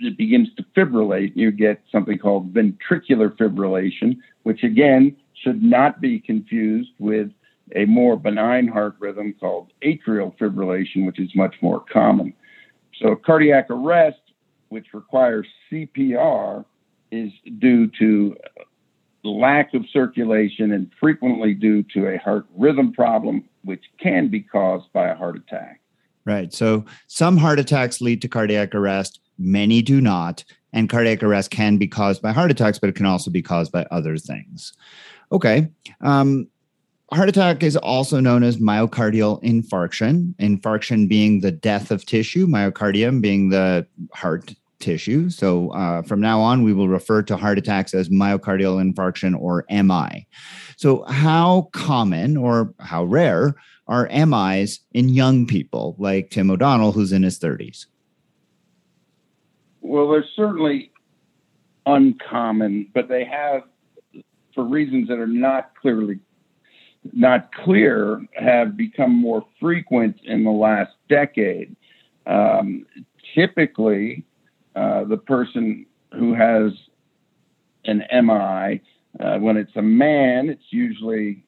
it 0.00 0.16
begins 0.16 0.48
to 0.56 0.64
fibrillate. 0.76 1.32
You 1.36 1.50
get 1.50 1.82
something 1.90 2.18
called 2.18 2.52
ventricular 2.52 3.30
fibrillation, 3.36 4.18
which 4.42 4.62
again 4.62 5.16
should 5.34 5.62
not 5.62 6.00
be 6.00 6.18
confused 6.18 6.90
with 6.98 7.30
a 7.76 7.84
more 7.84 8.16
benign 8.16 8.66
heart 8.66 8.94
rhythm 8.98 9.34
called 9.38 9.72
atrial 9.82 10.36
fibrillation, 10.38 11.06
which 11.06 11.20
is 11.20 11.30
much 11.34 11.54
more 11.60 11.84
common. 11.92 12.32
So 13.00 13.14
cardiac 13.14 13.66
arrest, 13.70 14.20
which 14.70 14.86
requires 14.92 15.46
CPR, 15.70 16.64
is 17.10 17.32
due 17.58 17.90
to 17.98 18.36
lack 19.24 19.74
of 19.74 19.84
circulation 19.92 20.72
and 20.72 20.90
frequently 20.98 21.54
due 21.54 21.82
to 21.94 22.08
a 22.08 22.18
heart 22.18 22.46
rhythm 22.56 22.92
problem, 22.92 23.44
which 23.64 23.84
can 24.00 24.28
be 24.28 24.40
caused 24.40 24.90
by 24.92 25.08
a 25.08 25.14
heart 25.14 25.36
attack. 25.36 25.80
Right. 26.28 26.52
So 26.52 26.84
some 27.06 27.38
heart 27.38 27.58
attacks 27.58 28.02
lead 28.02 28.20
to 28.20 28.28
cardiac 28.28 28.74
arrest, 28.74 29.18
many 29.38 29.80
do 29.80 29.98
not. 29.98 30.44
And 30.74 30.90
cardiac 30.90 31.22
arrest 31.22 31.50
can 31.50 31.78
be 31.78 31.88
caused 31.88 32.20
by 32.20 32.32
heart 32.32 32.50
attacks, 32.50 32.78
but 32.78 32.90
it 32.90 32.96
can 32.96 33.06
also 33.06 33.30
be 33.30 33.40
caused 33.40 33.72
by 33.72 33.86
other 33.90 34.18
things. 34.18 34.74
Okay. 35.32 35.68
Um, 36.02 36.46
heart 37.10 37.30
attack 37.30 37.62
is 37.62 37.78
also 37.78 38.20
known 38.20 38.42
as 38.42 38.58
myocardial 38.58 39.42
infarction, 39.42 40.34
infarction 40.34 41.08
being 41.08 41.40
the 41.40 41.50
death 41.50 41.90
of 41.90 42.04
tissue, 42.04 42.46
myocardium 42.46 43.22
being 43.22 43.48
the 43.48 43.86
heart 44.12 44.54
tissue. 44.80 45.30
So 45.30 45.70
uh, 45.70 46.02
from 46.02 46.20
now 46.20 46.40
on, 46.42 46.62
we 46.62 46.74
will 46.74 46.88
refer 46.88 47.22
to 47.22 47.38
heart 47.38 47.56
attacks 47.56 47.94
as 47.94 48.10
myocardial 48.10 48.82
infarction 48.84 49.34
or 49.34 49.64
MI. 49.70 50.26
So, 50.76 51.04
how 51.04 51.70
common 51.72 52.36
or 52.36 52.74
how 52.78 53.04
rare 53.04 53.56
are 53.88 54.08
MIs 54.08 54.80
in 54.92 55.08
young 55.08 55.46
people 55.46 55.96
like 55.98 56.30
Tim 56.30 56.50
O'Donnell, 56.50 56.92
who's 56.92 57.12
in 57.12 57.22
his 57.22 57.38
30s? 57.38 57.86
Well, 59.80 60.10
they're 60.10 60.24
certainly 60.36 60.92
uncommon, 61.86 62.90
but 62.92 63.08
they 63.08 63.24
have, 63.24 63.62
for 64.54 64.64
reasons 64.64 65.08
that 65.08 65.18
are 65.18 65.26
not 65.26 65.72
clearly 65.80 66.20
not 67.12 67.52
clear, 67.54 68.20
have 68.34 68.76
become 68.76 69.14
more 69.14 69.44
frequent 69.60 70.16
in 70.24 70.44
the 70.44 70.50
last 70.50 70.92
decade. 71.08 71.74
Um, 72.26 72.86
typically, 73.34 74.24
uh, 74.74 75.04
the 75.04 75.16
person 75.16 75.86
who 76.12 76.34
has 76.34 76.72
an 77.84 78.02
MI, 78.12 78.82
uh, 79.20 79.38
when 79.38 79.56
it's 79.56 79.74
a 79.76 79.82
man, 79.82 80.48
it's 80.48 80.64
usually 80.70 81.44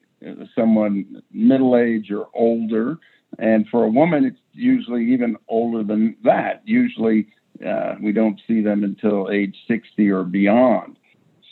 someone 0.55 1.21
middle 1.31 1.77
age 1.77 2.11
or 2.11 2.27
older. 2.33 2.97
And 3.39 3.67
for 3.69 3.83
a 3.85 3.89
woman, 3.89 4.25
it's 4.25 4.39
usually 4.53 5.11
even 5.13 5.37
older 5.47 5.83
than 5.83 6.17
that. 6.23 6.61
Usually, 6.65 7.27
uh, 7.65 7.95
we 8.01 8.11
don't 8.11 8.39
see 8.47 8.61
them 8.61 8.83
until 8.83 9.29
age 9.31 9.55
60 9.67 10.09
or 10.09 10.23
beyond. 10.23 10.97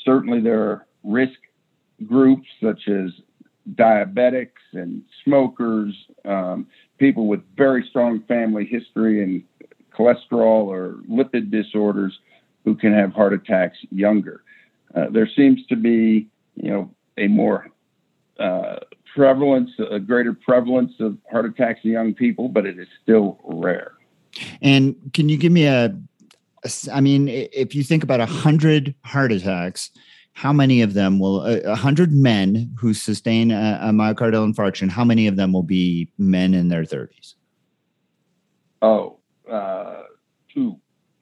Certainly, 0.03 0.41
there 0.41 0.61
are 0.61 0.85
risk 1.03 1.39
groups 2.05 2.47
such 2.61 2.87
as 2.87 3.11
diabetics 3.75 4.49
and 4.73 5.03
smokers, 5.23 5.93
um, 6.25 6.67
people 6.97 7.27
with 7.27 7.41
very 7.55 7.85
strong 7.89 8.21
family 8.27 8.65
history 8.65 9.23
and 9.23 9.43
cholesterol 9.97 10.65
or 10.65 10.95
lipid 11.09 11.51
disorders 11.51 12.17
who 12.65 12.75
can 12.75 12.93
have 12.93 13.11
heart 13.13 13.33
attacks 13.33 13.77
younger. 13.91 14.43
Uh, 14.95 15.05
there 15.11 15.29
seems 15.35 15.65
to 15.67 15.75
be, 15.75 16.27
you 16.55 16.69
know, 16.69 16.89
a 17.17 17.27
more 17.27 17.67
uh, 18.39 18.77
prevalence, 19.13 19.71
a 19.91 19.99
greater 19.99 20.33
prevalence 20.33 20.93
of 20.99 21.17
heart 21.29 21.45
attacks 21.45 21.81
in 21.83 21.91
young 21.91 22.13
people, 22.13 22.47
but 22.47 22.65
it 22.65 22.79
is 22.79 22.87
still 23.01 23.39
rare. 23.43 23.93
And 24.61 24.95
can 25.13 25.29
you 25.29 25.37
give 25.37 25.51
me 25.51 25.65
a, 25.65 25.95
a 26.63 26.71
I 26.93 27.01
mean, 27.01 27.27
if 27.27 27.75
you 27.75 27.83
think 27.83 28.03
about 28.03 28.19
a 28.19 28.25
hundred 28.25 28.95
heart 29.03 29.31
attacks, 29.31 29.91
how 30.33 30.53
many 30.53 30.81
of 30.81 30.93
them 30.93 31.19
will 31.19 31.43
a 31.43 31.75
hundred 31.75 32.13
men 32.13 32.71
who 32.79 32.93
sustain 32.93 33.51
a, 33.51 33.79
a, 33.81 33.89
myocardial 33.89 34.49
infarction? 34.49 34.89
How 34.89 35.03
many 35.03 35.27
of 35.27 35.35
them 35.35 35.51
will 35.51 35.63
be 35.63 36.09
men 36.17 36.53
in 36.53 36.69
their 36.69 36.85
thirties? 36.85 37.35
Oh, 38.81 39.19
uh, 39.51 40.03
two. 40.53 40.79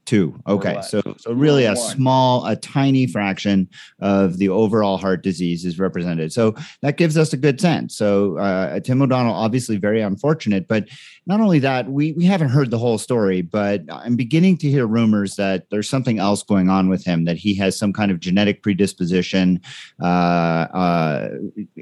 Two. 0.07 0.39
Okay. 0.47 0.81
So, 0.83 1.01
so 1.17 1.33
really 1.33 1.65
a 1.65 1.75
small, 1.75 2.45
a 2.45 2.55
tiny 2.55 3.07
fraction 3.07 3.67
of 3.99 4.37
the 4.37 4.47
overall 4.47 4.95
heart 4.95 5.21
disease 5.21 5.65
is 5.65 5.79
represented. 5.79 6.31
So 6.31 6.55
that 6.81 6.95
gives 6.95 7.17
us 7.17 7.33
a 7.33 7.37
good 7.37 7.59
sense. 7.59 7.97
So 7.97 8.37
uh, 8.37 8.79
Tim 8.79 9.01
O'Donnell, 9.01 9.33
obviously 9.33 9.75
very 9.75 9.99
unfortunate, 9.99 10.69
but 10.69 10.87
not 11.25 11.41
only 11.41 11.59
that, 11.59 11.91
we, 11.91 12.13
we 12.13 12.23
haven't 12.23 12.47
heard 12.47 12.71
the 12.71 12.77
whole 12.77 12.97
story, 12.97 13.41
but 13.41 13.81
I'm 13.91 14.15
beginning 14.15 14.55
to 14.59 14.69
hear 14.69 14.87
rumors 14.87 15.35
that 15.35 15.69
there's 15.71 15.89
something 15.89 16.19
else 16.19 16.41
going 16.41 16.69
on 16.69 16.87
with 16.87 17.03
him, 17.03 17.25
that 17.25 17.35
he 17.35 17.53
has 17.55 17.77
some 17.77 17.91
kind 17.91 18.09
of 18.09 18.21
genetic 18.21 18.63
predisposition. 18.63 19.59
Uh, 20.01 20.05
uh, 20.73 21.29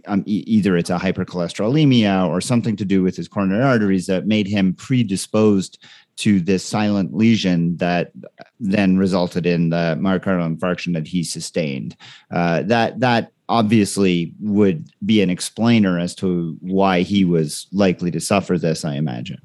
um, 0.07 0.23
e- 0.25 0.43
either 0.47 0.75
it's 0.75 0.89
a 0.89 0.97
hypercholesterolemia 0.97 2.27
or 2.27 2.41
something 2.41 2.75
to 2.77 2.85
do 2.85 3.03
with 3.03 3.15
his 3.15 3.27
coronary 3.27 3.63
arteries 3.63 4.07
that 4.07 4.25
made 4.25 4.47
him 4.47 4.73
predisposed 4.73 5.77
to 6.17 6.39
this 6.39 6.63
silent 6.63 7.13
lesion 7.13 7.77
that 7.77 8.11
then 8.59 8.97
resulted 8.97 9.45
in 9.45 9.69
the 9.69 9.97
myocardial 9.99 10.55
infarction 10.55 10.93
that 10.93 11.07
he 11.07 11.23
sustained. 11.23 11.95
Uh, 12.31 12.63
that 12.63 12.99
that 12.99 13.31
obviously 13.47 14.33
would 14.39 14.89
be 15.05 15.21
an 15.21 15.29
explainer 15.29 15.99
as 15.99 16.15
to 16.15 16.57
why 16.61 17.01
he 17.01 17.25
was 17.25 17.67
likely 17.71 18.11
to 18.11 18.19
suffer 18.19 18.57
this. 18.57 18.85
I 18.85 18.95
imagine. 18.95 19.41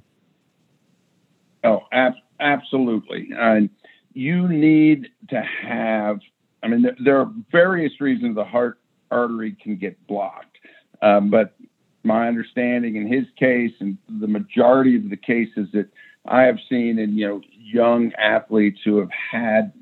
Oh, 1.65 1.83
ab- 1.93 2.15
absolutely. 2.39 3.31
And 3.37 3.69
uh, 3.69 3.73
you 4.13 4.49
need 4.49 5.09
to 5.29 5.43
have. 5.43 6.21
I 6.63 6.69
mean, 6.69 6.83
there, 6.83 6.97
there, 7.03 7.19
are 7.21 7.33
various 7.51 8.01
reasons 8.01 8.35
the 8.35 8.45
heart 8.45 8.79
artery 9.11 9.57
can 9.61 9.77
get 9.77 10.07
blocked, 10.07 10.59
um, 11.03 11.31
but 11.31 11.55
my 12.03 12.29
understanding 12.29 12.97
in 12.97 13.07
his 13.07 13.25
case 13.37 13.73
and 13.81 13.99
the 14.21 14.27
majority 14.27 14.97
of 14.97 15.11
the 15.11 15.17
cases 15.17 15.69
that 15.73 15.89
I 16.27 16.43
have 16.43 16.59
seen 16.69 16.99
in 16.99 17.17
you 17.17 17.29
know 17.29 17.41
young 17.59 18.13
athletes 18.15 18.81
who 18.85 18.99
have 18.99 19.11
had 19.11 19.73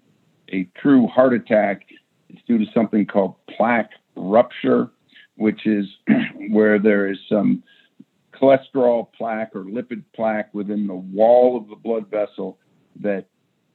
a 0.52 0.68
true 0.80 1.06
heart 1.06 1.34
attack. 1.34 1.86
It's 2.28 2.42
due 2.46 2.58
to 2.58 2.66
something 2.72 3.06
called 3.06 3.34
plaque 3.56 3.90
rupture, 4.16 4.90
which 5.36 5.66
is 5.66 5.86
where 6.50 6.78
there 6.78 7.10
is 7.10 7.18
some 7.28 7.62
cholesterol 8.34 9.08
plaque 9.16 9.54
or 9.54 9.64
lipid 9.64 10.04
plaque 10.14 10.52
within 10.54 10.86
the 10.86 10.94
wall 10.94 11.56
of 11.56 11.68
the 11.68 11.76
blood 11.76 12.08
vessel 12.08 12.58
that 13.00 13.26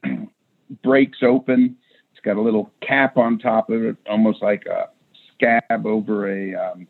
breaks 0.83 1.19
open. 1.21 1.75
It's 2.11 2.21
got 2.23 2.37
a 2.37 2.41
little 2.41 2.71
cap 2.81 3.17
on 3.17 3.39
top 3.39 3.69
of 3.69 3.83
it, 3.83 3.97
almost 4.09 4.41
like 4.41 4.65
a 4.65 4.89
scab 5.33 5.85
over 5.85 6.29
a, 6.29 6.55
um, 6.55 6.87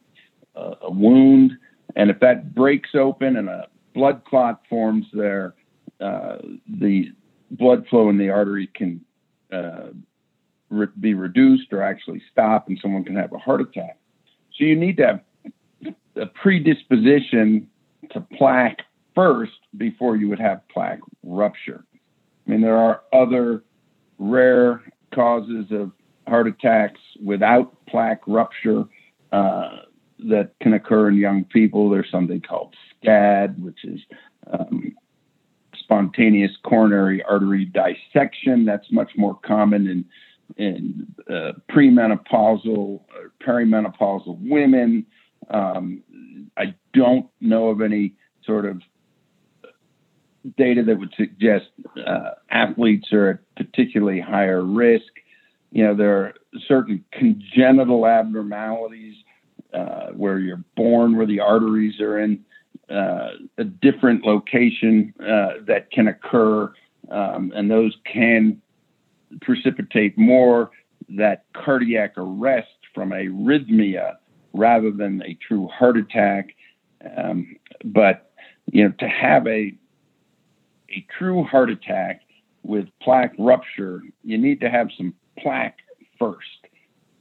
a 0.56 0.92
wound. 0.92 1.54
And 1.96 2.10
if 2.10 2.20
that 2.20 2.54
breaks 2.54 2.92
open 2.94 3.38
and 3.38 3.50
a 3.50 3.68
blood 3.94 4.24
clot 4.26 4.62
forms 4.70 5.06
there, 5.14 5.56
uh, 6.04 6.38
the 6.68 7.12
blood 7.52 7.86
flow 7.88 8.10
in 8.10 8.18
the 8.18 8.30
artery 8.30 8.68
can 8.76 9.02
uh, 9.52 9.90
re- 10.70 10.88
be 11.00 11.14
reduced 11.14 11.72
or 11.72 11.82
actually 11.82 12.22
stop, 12.32 12.68
and 12.68 12.78
someone 12.82 13.04
can 13.04 13.16
have 13.16 13.32
a 13.32 13.38
heart 13.38 13.62
attack. 13.62 13.98
So 14.58 14.66
you 14.66 14.76
need 14.76 14.98
to 14.98 15.08
have 15.08 15.94
a 16.16 16.26
predisposition 16.26 17.70
to 18.12 18.22
plaque 18.38 18.80
first 19.16 19.54
before 19.78 20.16
you 20.16 20.30
would 20.30 20.40
have 20.40 20.68
plaque 20.68 21.00
rupture. 21.24 21.86
I 22.46 22.52
mean, 22.52 22.62
there 22.62 22.78
are 22.78 23.02
other 23.14 23.64
rare 24.20 24.82
causes 25.14 25.66
of 25.72 25.92
heart 26.28 26.48
attacks 26.48 27.00
without 27.24 27.74
plaque 27.88 28.22
rupture 28.28 28.86
uh, 29.32 29.78
that 30.20 30.52
can 30.62 30.74
occur 30.74 31.10
in 31.10 31.16
young 31.16 31.46
people. 31.46 31.90
There's 31.90 32.12
something 32.12 32.42
called 32.42 32.76
SCAD, 33.04 33.60
which 33.60 33.84
is 33.84 34.00
um, 34.52 34.94
spontaneous 35.84 36.52
coronary 36.64 37.24
artery 37.24 37.66
dissection. 37.66 38.66
That's 38.66 38.92
much 38.92 39.12
more 39.18 39.38
common 39.46 39.88
in 39.88 40.06
in 40.58 41.08
uh, 41.30 41.54
premenopausal 41.72 42.68
or 42.68 43.32
perimenopausal 43.46 44.38
women. 44.42 45.06
Um, 45.50 46.04
I 46.58 46.76
don't 46.94 47.28
know 47.42 47.70
of 47.70 47.82
any 47.82 48.14
sort 48.46 48.66
of 48.66 48.82
data 50.58 50.84
that 50.84 51.00
would 51.00 51.14
suggest 51.18 51.66
uh, 52.06 52.32
athletes 52.52 53.12
are 53.14 53.30
at 53.30 53.40
particularly 53.56 54.20
higher 54.20 54.64
risk. 54.64 55.06
You 55.72 55.86
know, 55.86 55.96
there 55.96 56.18
are 56.18 56.34
certain 56.68 57.04
congenital 57.12 58.06
abnormalities 58.06 59.16
uh, 59.74 60.08
where 60.12 60.40
you're 60.40 60.64
born 60.76 61.16
where 61.16 61.26
the 61.26 61.40
arteries 61.40 62.00
are 62.00 62.20
in 62.20 62.34
uh, 62.34 62.53
a 62.94 63.64
different 63.64 64.26
location 64.26 65.14
uh, 65.20 65.54
that 65.66 65.90
can 65.92 66.08
occur, 66.08 66.72
um, 67.10 67.52
and 67.56 67.70
those 67.70 67.96
can 68.12 68.62
precipitate 69.42 70.18
more 70.18 70.72
that 71.10 71.46
cardiac 71.54 72.14
arrest 72.18 72.68
from 72.94 73.10
arrhythmia 73.10 74.16
rather 74.54 74.92
than 74.92 75.22
a 75.24 75.38
true 75.48 75.68
heart 75.68 75.98
attack. 75.98 76.56
Um, 77.18 77.56
but 77.84 78.32
you 78.72 78.84
know, 78.84 78.94
to 79.00 79.08
have 79.08 79.46
a 79.48 79.74
a 80.90 81.06
true 81.18 81.44
heart 81.44 81.70
attack 81.70 82.22
with 82.64 82.88
plaque 83.02 83.34
rupture, 83.38 84.02
you 84.24 84.38
need 84.38 84.62
to 84.62 84.70
have 84.70 84.90
some 84.96 85.14
plaque 85.38 85.80
first. 86.20 86.68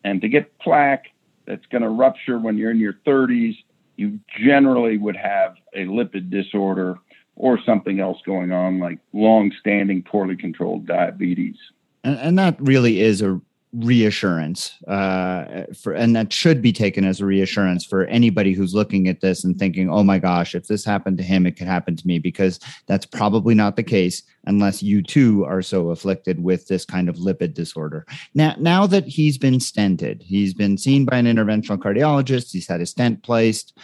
And 0.05 0.21
to 0.21 0.29
get 0.29 0.59
plaque 0.59 1.07
that's 1.47 1.65
going 1.67 1.83
to 1.83 1.89
rupture 1.89 2.39
when 2.39 2.57
you're 2.57 2.71
in 2.71 2.79
your 2.79 2.97
30s, 3.07 3.57
you 3.97 4.19
generally 4.39 4.99
would 4.99 5.17
have 5.17 5.55
a 5.75 5.85
lipid 5.85 6.31
disorder 6.31 6.99
or 7.37 7.59
something 7.65 8.01
else 8.01 8.19
going 8.25 8.53
on 8.53 8.79
like 8.79 8.99
long-standing 9.13 10.03
poorly 10.03 10.37
controlled 10.37 10.87
diabetes. 10.87 11.57
And, 12.05 12.19
and 12.19 12.39
that 12.39 12.57
really 12.61 13.01
is 13.01 13.23
a 13.23 13.41
reassurance 13.75 14.83
uh, 14.87 15.65
for 15.75 15.95
and 15.95 16.15
that 16.15 16.31
should 16.31 16.61
be 16.61 16.73
taken 16.75 17.05
as 17.05 17.21
a 17.21 17.27
reassurance 17.27 17.87
for 17.87 18.05
anybody 18.05 18.53
who's 18.53 18.75
looking 18.75 19.09
at 19.09 19.23
this 19.23 19.45
and 19.45 19.59
thinking 19.59 19.89
oh 19.89 20.05
my 20.05 20.19
gosh 20.19 20.55
if 20.55 20.67
this 20.69 20.85
happened 20.85 21.17
to 21.17 21.25
him 21.25 21.47
it 21.47 21.53
could 21.53 21.67
happen 21.67 21.97
to 21.97 22.07
me 22.07 22.19
because 22.19 22.61
that's 22.87 23.07
probably 23.07 23.55
not 23.55 23.77
the 23.77 23.83
case 23.83 24.25
unless 24.45 24.83
you 24.83 25.03
too 25.03 25.47
are 25.47 25.63
so 25.63 25.89
afflicted 25.89 26.43
with 26.43 26.69
this 26.69 26.85
kind 26.85 27.09
of 27.09 27.17
lipid 27.17 27.55
disorder. 27.55 28.05
Now 28.35 28.55
now 28.59 28.87
that 28.89 29.07
he's 29.07 29.39
been 29.39 29.59
stented 29.59 30.23
he's 30.23 30.53
been 30.53 30.77
seen 30.77 31.07
by 31.07 31.17
an 31.17 31.27
interventional 31.27 31.79
cardiologist 31.79 32.53
he's 32.53 32.69
had 32.69 32.83
a 32.83 32.87
stent 32.87 33.23
placed 33.23 33.79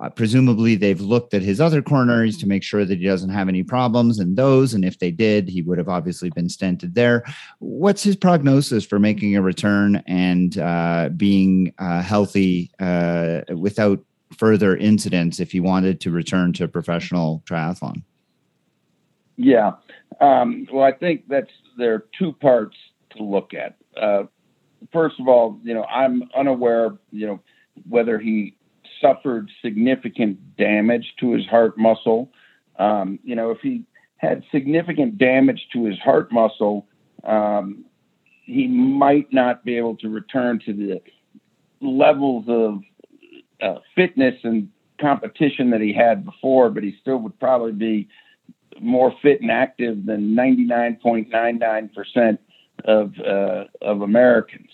uh, 0.00 0.08
presumably, 0.08 0.76
they've 0.76 1.00
looked 1.00 1.34
at 1.34 1.42
his 1.42 1.60
other 1.60 1.82
coronaries 1.82 2.40
to 2.40 2.48
make 2.48 2.62
sure 2.62 2.86
that 2.86 2.98
he 2.98 3.04
doesn't 3.04 3.30
have 3.30 3.48
any 3.48 3.62
problems 3.62 4.18
in 4.18 4.34
those. 4.34 4.72
And 4.72 4.82
if 4.82 4.98
they 4.98 5.10
did, 5.10 5.48
he 5.48 5.60
would 5.60 5.76
have 5.76 5.90
obviously 5.90 6.30
been 6.30 6.46
stented 6.46 6.94
there. 6.94 7.22
What's 7.58 8.02
his 8.02 8.16
prognosis 8.16 8.84
for 8.84 8.98
making 8.98 9.36
a 9.36 9.42
return 9.42 10.02
and 10.06 10.56
uh, 10.56 11.10
being 11.14 11.74
uh, 11.78 12.00
healthy 12.00 12.70
uh, 12.80 13.42
without 13.54 14.02
further 14.36 14.74
incidents 14.74 15.38
if 15.38 15.52
he 15.52 15.60
wanted 15.60 16.00
to 16.00 16.10
return 16.10 16.54
to 16.54 16.66
professional 16.66 17.42
triathlon? 17.44 18.02
Yeah. 19.36 19.72
Um, 20.20 20.66
well, 20.72 20.84
I 20.84 20.92
think 20.92 21.28
that's 21.28 21.50
there 21.76 21.94
are 21.94 22.06
two 22.18 22.32
parts 22.32 22.76
to 23.16 23.22
look 23.22 23.52
at. 23.52 23.76
Uh, 24.00 24.24
first 24.92 25.20
of 25.20 25.28
all, 25.28 25.60
you 25.62 25.74
know, 25.74 25.84
I'm 25.84 26.22
unaware, 26.34 26.96
you 27.10 27.26
know, 27.26 27.40
whether 27.86 28.18
he 28.18 28.56
suffered 29.00 29.50
significant 29.62 30.56
damage 30.56 31.14
to 31.20 31.32
his 31.32 31.46
heart 31.46 31.78
muscle. 31.78 32.30
Um, 32.78 33.18
you 33.24 33.34
know, 33.34 33.50
if 33.50 33.58
he 33.60 33.84
had 34.16 34.42
significant 34.52 35.18
damage 35.18 35.68
to 35.72 35.84
his 35.84 35.98
heart 35.98 36.32
muscle, 36.32 36.86
um, 37.24 37.84
he 38.44 38.66
might 38.66 39.32
not 39.32 39.64
be 39.64 39.76
able 39.76 39.96
to 39.96 40.08
return 40.08 40.60
to 40.66 40.72
the 40.72 41.00
levels 41.80 42.44
of 42.48 42.80
uh, 43.62 43.80
fitness 43.94 44.34
and 44.42 44.68
competition 45.00 45.70
that 45.70 45.80
he 45.80 45.92
had 45.92 46.24
before, 46.24 46.70
but 46.70 46.82
he 46.82 46.96
still 47.00 47.18
would 47.18 47.38
probably 47.38 47.72
be 47.72 48.08
more 48.80 49.14
fit 49.22 49.40
and 49.40 49.50
active 49.50 50.06
than 50.06 50.34
99.99% 50.34 52.38
of 52.84 53.12
uh, 53.20 53.64
of 53.82 54.02
Americans. 54.02 54.70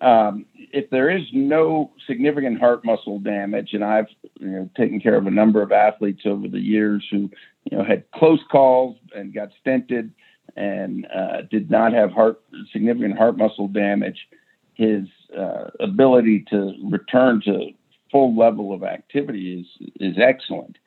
Um, 0.00 0.46
if 0.72 0.90
there 0.90 1.10
is 1.10 1.22
no 1.32 1.92
significant 2.06 2.58
heart 2.58 2.84
muscle 2.84 3.18
damage, 3.18 3.70
and 3.72 3.84
I've 3.84 4.08
you 4.40 4.48
know, 4.48 4.70
taken 4.76 5.00
care 5.00 5.16
of 5.16 5.26
a 5.26 5.30
number 5.30 5.62
of 5.62 5.72
athletes 5.72 6.22
over 6.24 6.48
the 6.48 6.60
years 6.60 7.04
who 7.10 7.30
you 7.70 7.76
know 7.76 7.84
had 7.84 8.10
close 8.12 8.40
calls 8.50 8.96
and 9.14 9.32
got 9.34 9.50
stented 9.64 10.10
and 10.56 11.06
uh, 11.14 11.42
did 11.50 11.70
not 11.70 11.92
have 11.92 12.10
heart 12.10 12.40
significant 12.72 13.16
heart 13.16 13.36
muscle 13.36 13.68
damage, 13.68 14.28
his 14.74 15.04
uh, 15.36 15.70
ability 15.80 16.44
to 16.50 16.74
return 16.90 17.40
to 17.44 17.70
full 18.10 18.36
level 18.36 18.72
of 18.72 18.82
activity 18.82 19.60
is 19.60 19.88
is 20.00 20.16
excellent. 20.18 20.78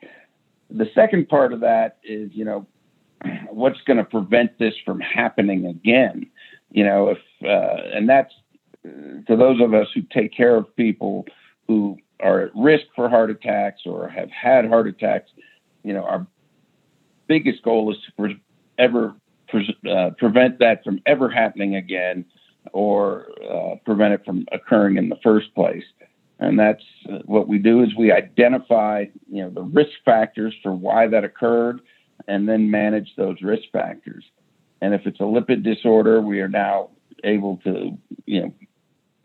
The 0.69 0.89
second 0.95 1.29
part 1.29 1.53
of 1.53 1.59
that 1.61 1.97
is 2.03 2.31
you 2.33 2.45
know 2.45 2.65
what's 3.49 3.81
going 3.81 3.97
to 3.97 4.05
prevent 4.05 4.57
this 4.57 4.73
from 4.85 4.99
happening 4.99 5.65
again. 5.65 6.27
You 6.71 6.85
know 6.85 7.09
if 7.09 7.19
uh, 7.43 7.95
and 7.95 8.09
that's 8.09 8.33
to 8.83 9.35
those 9.35 9.61
of 9.61 9.73
us 9.73 9.87
who 9.93 10.01
take 10.13 10.35
care 10.35 10.55
of 10.55 10.75
people 10.75 11.25
who 11.67 11.97
are 12.19 12.41
at 12.41 12.51
risk 12.55 12.85
for 12.95 13.09
heart 13.09 13.29
attacks 13.29 13.81
or 13.85 14.07
have 14.07 14.29
had 14.31 14.67
heart 14.67 14.87
attacks, 14.87 15.31
you 15.83 15.93
know, 15.93 16.03
our 16.03 16.25
biggest 17.27 17.63
goal 17.63 17.91
is 17.91 17.97
to 18.05 18.11
pre- 18.13 18.41
ever 18.77 19.15
pre- 19.49 19.77
uh, 19.89 20.11
prevent 20.17 20.59
that 20.59 20.83
from 20.83 20.99
ever 21.05 21.29
happening 21.29 21.75
again 21.75 22.25
or 22.73 23.27
uh, 23.49 23.75
prevent 23.85 24.13
it 24.13 24.23
from 24.25 24.45
occurring 24.51 24.97
in 24.97 25.09
the 25.09 25.17
first 25.23 25.53
place. 25.55 25.83
And 26.39 26.59
that's 26.59 26.83
uh, 27.11 27.19
what 27.25 27.47
we 27.47 27.59
do 27.59 27.83
is 27.83 27.89
we 27.95 28.11
identify, 28.11 29.05
you 29.31 29.43
know, 29.43 29.49
the 29.49 29.61
risk 29.61 29.91
factors 30.03 30.53
for 30.63 30.73
why 30.73 31.07
that 31.07 31.23
occurred 31.23 31.81
and 32.27 32.47
then 32.47 32.69
manage 32.69 33.13
those 33.15 33.41
risk 33.41 33.63
factors. 33.71 34.23
And 34.81 34.93
if 34.93 35.05
it's 35.05 35.19
a 35.19 35.23
lipid 35.23 35.63
disorder, 35.63 36.21
we 36.21 36.39
are 36.41 36.49
now 36.49 36.89
able 37.23 37.57
to, 37.63 37.97
you 38.25 38.41
know, 38.41 38.53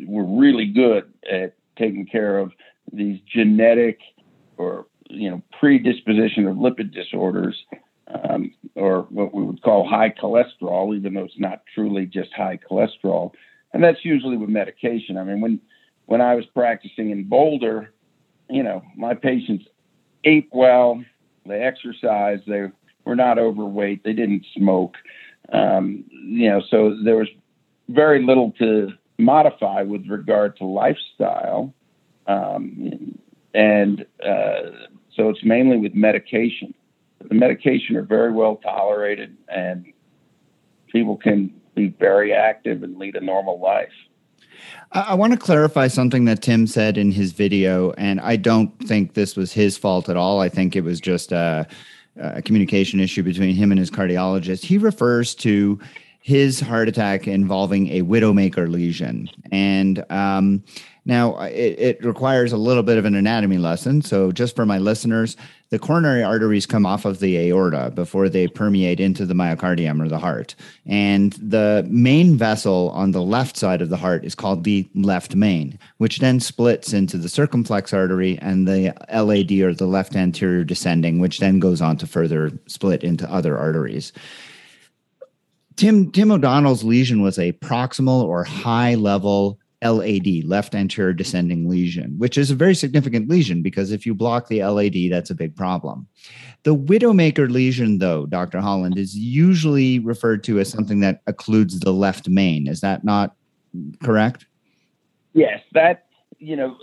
we're 0.01 0.25
really 0.25 0.67
good 0.67 1.13
at 1.31 1.55
taking 1.79 2.07
care 2.07 2.39
of 2.39 2.53
these 2.93 3.21
genetic 3.33 3.99
or 4.57 4.87
you 5.09 5.31
know 5.31 5.43
predisposition 5.59 6.47
of 6.47 6.57
lipid 6.57 6.93
disorders 6.93 7.57
um, 8.09 8.53
or 8.75 9.03
what 9.11 9.35
we 9.35 9.43
would 9.43 9.63
call 9.63 9.87
high 9.87 10.11
cholesterol, 10.11 10.97
even 10.97 11.15
though 11.15 11.25
it's 11.25 11.39
not 11.39 11.63
truly 11.75 12.07
just 12.07 12.33
high 12.33 12.59
cholesterol, 12.71 13.33
and 13.73 13.83
that's 13.83 14.05
usually 14.05 14.37
with 14.37 14.49
medication. 14.49 15.17
I 15.17 15.25
mean, 15.25 15.41
when 15.41 15.61
when 16.07 16.21
I 16.21 16.35
was 16.35 16.47
practicing 16.47 17.11
in 17.11 17.25
Boulder, 17.25 17.93
you 18.49 18.63
know, 18.63 18.83
my 18.97 19.15
patients 19.15 19.65
ate 20.25 20.49
well, 20.53 21.03
they 21.47 21.63
exercised, 21.63 22.45
they 22.47 22.67
were 23.05 23.17
not 23.17 23.39
overweight, 23.39 24.05
they 24.05 24.13
didn't 24.13 24.45
smoke, 24.57 24.95
um, 25.53 26.05
you 26.11 26.49
know, 26.49 26.61
so 26.71 26.97
there 27.05 27.17
was 27.17 27.29
very 27.89 28.25
little 28.25 28.53
to 28.59 28.91
modify 29.19 29.83
with 29.83 30.07
regard 30.09 30.57
to 30.59 30.65
lifestyle. 30.65 31.73
Um, 32.27 33.19
and 33.55 34.05
uh, 34.23 34.71
so 35.15 35.31
it's 35.31 35.45
mainly 35.45 35.79
with 35.79 35.95
medication. 35.95 36.75
The 37.27 37.35
medication 37.35 37.97
are 37.97 38.03
very 38.03 38.33
well 38.33 38.57
tolerated, 38.57 39.37
and 39.49 39.87
people 40.93 41.17
can 41.17 41.53
be 41.75 41.89
very 41.89 42.33
active 42.33 42.83
and 42.83 42.99
lead 42.99 43.17
a 43.17 43.21
normal 43.21 43.61
life. 43.61 43.93
I 44.93 45.15
want 45.15 45.33
to 45.33 45.39
clarify 45.39 45.89
something 45.89 46.25
that 46.27 46.43
Tim 46.43 46.67
said 46.67 46.97
in 46.97 47.13
his 47.13 47.33
video, 47.33 47.93
and 47.93 48.21
I 48.21 48.37
don't 48.37 48.71
think 48.87 49.15
this 49.15 49.37
was 49.37 49.53
his 49.53 49.77
fault 49.77 50.09
at 50.09 50.17
all. 50.17 50.41
I 50.41 50.49
think 50.49 50.77
it 50.77 50.83
was 50.83 51.01
just 51.01 51.33
a, 51.33 51.67
a 52.17 52.43
communication 52.43 53.01
issue 53.01 53.23
between 53.23 53.55
him 53.55 53.71
and 53.71 53.79
his 53.79 53.91
cardiologist. 53.91 54.65
He 54.65 54.79
refers 54.79 55.35
to 55.37 55.79
his 56.27 56.59
heart 56.59 56.89
attack 56.89 57.29
involving 57.29 57.87
a 57.91 58.03
widowmaker 58.03 58.69
lesion. 58.69 59.31
And 59.53 60.05
um, 60.11 60.65
now 61.05 61.39
it, 61.39 61.79
it, 61.79 62.05
requires 62.05 62.51
a 62.51 62.57
little 62.57 62.83
bit 62.83 62.99
of 62.99 63.05
an 63.05 63.15
anatomy 63.15 63.59
lesson. 63.59 64.03
So, 64.03 64.33
just 64.33 64.57
for 64.57 64.67
my 64.67 64.79
listeners, 64.79 65.37
the 65.71 65.79
coronary 65.79 66.25
arteries 66.25 66.67
come 66.67 66.85
off 66.85 67.05
of 67.05 67.21
the 67.21 67.39
aorta 67.39 67.93
before 67.95 68.29
they 68.29 68.49
permeate 68.49 68.99
into 68.99 69.25
the 69.25 69.35
myocardium 69.35 70.05
or 70.05 70.09
the 70.09 70.19
heart. 70.19 70.57
And 70.85 71.33
the 71.35 71.87
main 71.89 72.37
vessel 72.37 72.91
on 72.91 73.13
the 73.13 73.23
left 73.23 73.57
side 73.57 73.81
of 73.81 73.89
the 73.89 73.97
heart 73.97 74.25
is 74.25 74.35
called 74.35 74.65
the 74.65 74.89
left 74.97 75.37
main, 75.37 75.79
which 75.99 76.19
then 76.19 76.41
splits 76.41 76.93
into 76.93 77.19
the 77.19 77.29
circumflex 77.29 77.93
artery 77.95 78.37
and 78.43 78.67
the 78.67 78.93
LAD 79.15 79.53
or 79.61 79.73
the 79.73 79.87
left 79.87 80.17
anterior 80.17 80.65
descending, 80.65 81.21
which 81.21 81.39
then 81.39 81.61
goes 81.61 81.81
on 81.81 81.97
to 81.99 82.07
further 82.09 82.51
split 82.67 83.05
into 83.05 83.33
other 83.33 83.57
arteries. 83.57 84.13
Tim 85.77 86.11
Tim 86.11 86.31
O'Donnell's 86.31 86.85
lesion 86.85 87.23
was 87.23 87.39
a 87.39 87.53
proximal 87.53 88.23
or 88.23 88.45
high 88.45 88.95
level 88.95 89.59
LAD, 89.85 90.45
left 90.45 90.75
anterior 90.75 91.13
descending 91.13 91.69
lesion, 91.69 92.15
which 92.19 92.39
is 92.39 92.51
a 92.51 92.55
very 92.55 92.75
significant 92.75 93.29
lesion 93.29 93.63
because 93.63 93.93
if 93.93 94.07
you 94.07 94.15
block 94.15 94.49
the 94.49 94.65
LAD, 94.65 95.11
that's 95.11 95.31
a 95.31 95.35
big 95.35 95.55
problem. 95.55 96.07
The 96.63 96.75
widowmaker 96.75 97.51
lesion, 97.51 97.99
though, 97.99 98.27
Dr. 98.27 98.61
Holland, 98.61 98.99
is 98.99 99.15
usually 99.15 99.99
referred 99.99 100.43
to 100.45 100.59
as 100.59 100.71
something 100.71 101.01
that 101.01 101.25
occludes 101.27 101.81
the 101.81 101.93
left 101.93 102.29
main. 102.29 102.67
Is 102.67 102.81
that 102.81 103.05
not 103.05 103.37
correct? 104.03 104.47
Yes, 105.35 105.61
that, 105.73 106.07
you 106.39 106.57
know, 106.57 106.79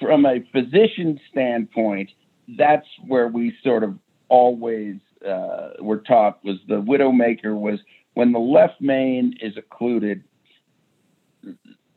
from 0.00 0.26
a 0.26 0.40
physician 0.52 1.20
standpoint, 1.30 2.10
that's 2.56 2.86
where 3.06 3.28
we 3.28 3.54
sort 3.62 3.84
of 3.84 3.96
always 4.28 4.96
uh, 5.26 5.70
were 5.80 5.98
taught 5.98 6.44
was 6.44 6.58
the 6.66 6.82
widowmaker 6.82 7.58
was 7.58 7.78
when 8.14 8.32
the 8.32 8.38
left 8.38 8.80
main 8.80 9.34
is 9.40 9.56
occluded, 9.56 10.24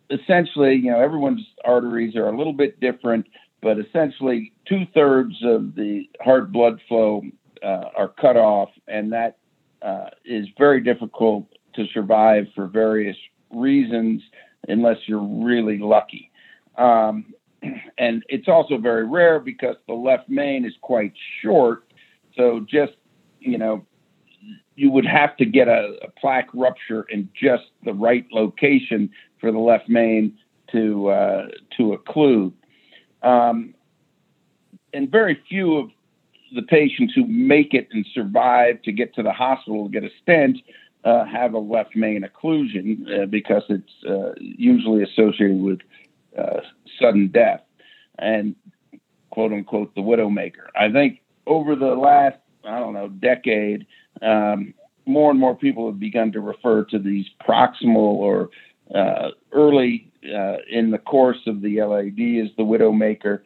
essentially, 0.10 0.76
you 0.76 0.92
know, 0.92 1.00
everyone's 1.00 1.46
arteries 1.66 2.16
are 2.16 2.28
a 2.28 2.38
little 2.38 2.54
bit 2.54 2.80
different, 2.80 3.26
but 3.62 3.78
essentially 3.80 4.54
two 4.68 4.86
thirds 4.94 5.36
of 5.44 5.76
the 5.76 6.10
heart 6.22 6.52
blood 6.52 6.80
flow 6.88 7.22
uh, 7.64 7.86
are 7.96 8.10
cut 8.20 8.38
off, 8.38 8.70
and 8.88 9.12
that 9.14 9.38
uh, 9.82 10.10
is 10.26 10.48
very 10.58 10.82
difficult 10.82 11.48
to 11.76 11.86
survive 11.94 12.46
for 12.56 12.68
various 12.68 13.18
reasons 13.52 14.22
unless 14.68 14.98
you're 15.08 15.20
really 15.20 15.80
lucky. 15.80 16.32
Um, 16.78 17.34
and 17.98 18.24
it's 18.30 18.48
also 18.48 18.78
very 18.78 19.06
rare 19.06 19.40
because 19.40 19.76
the 19.88 19.94
left 19.94 20.30
main 20.30 20.66
is 20.66 20.74
quite 20.82 21.14
short. 21.42 21.92
So 22.36 22.66
just, 22.68 22.94
you 23.40 23.58
know, 23.58 23.86
you 24.82 24.90
would 24.90 25.06
have 25.06 25.38
to 25.38 25.46
get 25.46 25.68
a, 25.68 25.96
a, 26.02 26.10
plaque 26.20 26.50
rupture 26.56 27.06
in 27.10 27.30
just 27.40 27.66
the 27.86 27.94
right 27.94 28.26
location 28.32 29.12
for 29.40 29.52
the 29.52 29.60
left 29.60 29.88
main 29.88 30.36
to 30.72 31.08
uh, 31.10 31.48
to 31.78 31.96
occlude. 31.96 32.52
Um, 33.22 33.76
and 34.92 35.12
very 35.12 35.40
few 35.48 35.78
of 35.78 35.92
the 36.56 36.64
patients 36.64 37.14
who 37.14 37.28
make 37.28 37.76
it 37.76 37.90
and 37.92 38.04
survive 38.12 38.82
to 38.82 38.92
get 38.92 39.14
to 39.14 39.22
the 39.22 39.32
hospital 39.32 39.86
to 39.86 39.92
get 39.92 40.04
a 40.04 40.10
stent 40.24 40.58
uh, 41.04 41.26
have 41.26 41.54
a 41.54 41.60
left 41.60 41.96
main 41.96 42.24
occlusion 42.24 43.22
uh, 43.22 43.28
because 43.28 43.62
it's 43.70 44.04
uh, 44.10 44.34
usually 44.40 45.04
associated 45.04 45.62
with 45.62 45.80
uh, 46.36 46.62
sudden 47.00 47.28
death 47.28 47.62
and 48.18 48.56
quote 49.30 49.54
unquote 49.54 49.94
the 49.94 50.02
widowmaker. 50.02 50.66
I 50.76 50.92
think 50.92 51.22
over 51.46 51.76
the 51.76 51.94
last 51.94 52.38
I 52.64 52.80
don't 52.80 52.94
know 52.94 53.10
decade, 53.10 53.86
um, 54.22 54.74
more 55.06 55.32
and 55.32 55.40
more 55.40 55.56
people 55.56 55.88
have 55.88 56.00
begun 56.00 56.32
to 56.32 56.40
refer 56.40 56.84
to 56.86 57.00
these 57.00 57.26
proximal 57.48 57.96
or 57.96 58.50
uh, 58.94 59.30
early 59.52 60.12
uh, 60.26 60.58
in 60.70 60.92
the 60.92 60.98
course 60.98 61.40
of 61.48 61.62
the 61.62 61.82
LAD 61.82 62.46
as 62.46 62.56
the 62.58 62.64
widowmaker. 62.64 63.42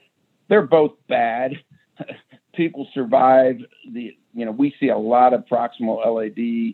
They're 0.49 0.62
both 0.62 0.93
bad. 1.08 1.54
people 2.54 2.88
survive 2.93 3.58
the 3.91 4.15
you 4.34 4.45
know 4.45 4.51
we 4.51 4.73
see 4.80 4.89
a 4.89 4.97
lot 4.97 5.34
of 5.34 5.45
proximal 5.45 6.06
LAD 6.06 6.73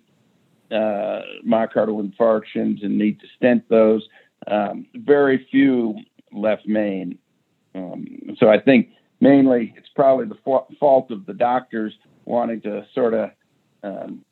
uh, 0.72 1.22
myocardial 1.46 2.02
infarctions 2.02 2.84
and 2.84 2.98
need 2.98 3.20
to 3.20 3.28
stent 3.36 3.68
those. 3.70 4.08
Um, 4.48 4.88
very 4.96 5.48
few 5.52 5.96
left 6.32 6.66
main. 6.66 7.18
Um, 7.76 8.36
so 8.38 8.50
I 8.50 8.60
think 8.60 8.90
mainly 9.20 9.74
it's 9.78 9.90
probably 9.96 10.26
the 10.26 10.38
fa- 10.44 10.76
fault 10.80 11.12
of 11.12 11.26
the 11.26 11.34
doctors 11.34 11.94
wanting 12.26 12.62
to 12.62 12.86
sort 12.94 13.14
of 13.14 13.32
um, 13.84 14.24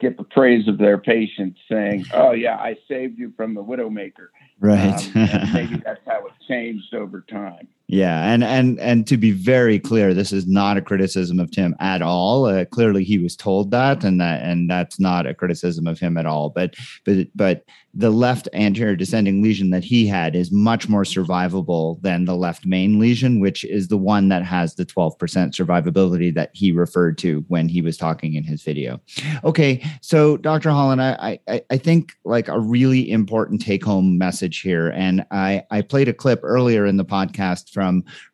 get 0.00 0.16
the 0.16 0.24
praise 0.24 0.68
of 0.68 0.78
their 0.78 0.98
patients, 0.98 1.60
saying, 1.70 2.06
"Oh 2.14 2.32
yeah, 2.32 2.56
I 2.56 2.76
saved 2.88 3.18
you 3.18 3.32
from 3.36 3.54
the 3.54 3.62
widowmaker." 3.62 4.28
Right. 4.60 5.04
Um, 5.16 5.52
maybe 5.52 5.76
that's 5.84 6.00
how 6.06 6.26
it 6.26 6.32
changed 6.48 6.94
over 6.94 7.20
time. 7.22 7.68
Yeah, 7.94 8.24
and 8.24 8.42
and 8.42 8.80
and 8.80 9.06
to 9.06 9.16
be 9.16 9.30
very 9.30 9.78
clear, 9.78 10.14
this 10.14 10.32
is 10.32 10.48
not 10.48 10.76
a 10.76 10.82
criticism 10.82 11.38
of 11.38 11.52
Tim 11.52 11.76
at 11.78 12.02
all. 12.02 12.46
Uh, 12.46 12.64
clearly, 12.64 13.04
he 13.04 13.20
was 13.20 13.36
told 13.36 13.70
that, 13.70 14.02
and 14.02 14.20
that 14.20 14.42
and 14.42 14.68
that's 14.68 14.98
not 14.98 15.28
a 15.28 15.34
criticism 15.34 15.86
of 15.86 16.00
him 16.00 16.16
at 16.16 16.26
all. 16.26 16.50
But 16.50 16.74
but 17.04 17.28
but 17.36 17.64
the 17.96 18.10
left 18.10 18.48
anterior 18.52 18.96
descending 18.96 19.40
lesion 19.40 19.70
that 19.70 19.84
he 19.84 20.08
had 20.08 20.34
is 20.34 20.50
much 20.50 20.88
more 20.88 21.04
survivable 21.04 22.02
than 22.02 22.24
the 22.24 22.34
left 22.34 22.66
main 22.66 22.98
lesion, 22.98 23.38
which 23.38 23.64
is 23.64 23.86
the 23.86 23.96
one 23.96 24.28
that 24.28 24.42
has 24.42 24.74
the 24.74 24.84
12% 24.84 25.16
survivability 25.16 26.34
that 26.34 26.50
he 26.52 26.72
referred 26.72 27.16
to 27.18 27.44
when 27.46 27.68
he 27.68 27.80
was 27.80 27.96
talking 27.96 28.34
in 28.34 28.42
his 28.42 28.64
video. 28.64 29.00
Okay, 29.44 29.80
so 30.00 30.36
Dr. 30.38 30.70
Holland, 30.70 31.00
I 31.00 31.38
I, 31.46 31.62
I 31.70 31.76
think 31.78 32.14
like 32.24 32.48
a 32.48 32.58
really 32.58 33.08
important 33.08 33.62
take 33.62 33.84
home 33.84 34.18
message 34.18 34.62
here, 34.62 34.88
and 34.96 35.24
I 35.30 35.62
I 35.70 35.82
played 35.82 36.08
a 36.08 36.12
clip 36.12 36.40
earlier 36.42 36.86
in 36.86 36.96
the 36.96 37.04
podcast 37.04 37.70
from 37.70 37.83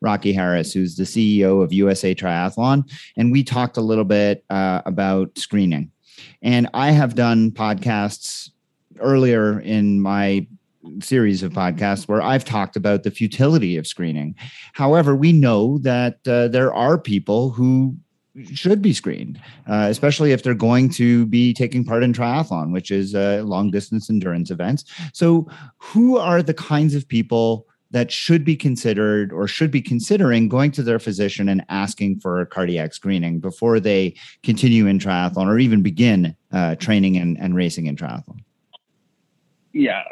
Rocky 0.01 0.33
Harris, 0.33 0.73
who's 0.73 0.95
the 0.95 1.03
CEO 1.03 1.63
of 1.63 1.73
USA 1.73 2.13
Triathlon, 2.15 2.89
and 3.17 3.31
we 3.31 3.43
talked 3.43 3.77
a 3.77 3.81
little 3.81 4.05
bit 4.05 4.43
uh, 4.49 4.81
about 4.85 5.37
screening. 5.37 5.91
And 6.41 6.69
I 6.73 6.91
have 6.91 7.15
done 7.15 7.51
podcasts 7.51 8.49
earlier 8.99 9.59
in 9.59 10.01
my 10.01 10.47
series 11.01 11.43
of 11.43 11.53
podcasts 11.53 12.07
where 12.07 12.21
I've 12.21 12.45
talked 12.45 12.75
about 12.75 13.03
the 13.03 13.11
futility 13.11 13.77
of 13.77 13.87
screening. 13.87 14.35
However, 14.73 15.15
we 15.15 15.31
know 15.31 15.77
that 15.79 16.19
uh, 16.27 16.47
there 16.47 16.73
are 16.73 16.97
people 16.97 17.51
who 17.51 17.95
should 18.53 18.81
be 18.81 18.93
screened, 18.93 19.39
uh, 19.67 19.87
especially 19.89 20.31
if 20.31 20.41
they're 20.41 20.53
going 20.53 20.89
to 20.89 21.25
be 21.27 21.53
taking 21.53 21.83
part 21.83 22.03
in 22.03 22.13
triathlon, 22.13 22.71
which 22.71 22.89
is 22.89 23.13
uh, 23.13 23.41
long 23.45 23.71
distance 23.71 24.09
endurance 24.09 24.49
events. 24.49 24.85
So, 25.13 25.47
who 25.77 26.17
are 26.17 26.41
the 26.41 26.53
kinds 26.53 26.95
of 26.95 27.07
people 27.07 27.67
that 27.91 28.11
should 28.11 28.43
be 28.43 28.55
considered 28.55 29.31
or 29.31 29.47
should 29.47 29.71
be 29.71 29.81
considering 29.81 30.47
going 30.47 30.71
to 30.71 30.83
their 30.83 30.99
physician 30.99 31.47
and 31.49 31.63
asking 31.69 32.19
for 32.19 32.39
a 32.39 32.45
cardiac 32.45 32.93
screening 32.93 33.39
before 33.39 33.79
they 33.79 34.15
continue 34.43 34.87
in 34.87 34.97
triathlon 34.97 35.47
or 35.47 35.59
even 35.59 35.81
begin 35.81 36.35
uh, 36.51 36.75
training 36.75 37.17
and, 37.17 37.37
and 37.39 37.55
racing 37.55 37.87
in 37.87 37.95
triathlon? 37.95 38.39
Yeah, 39.73 40.03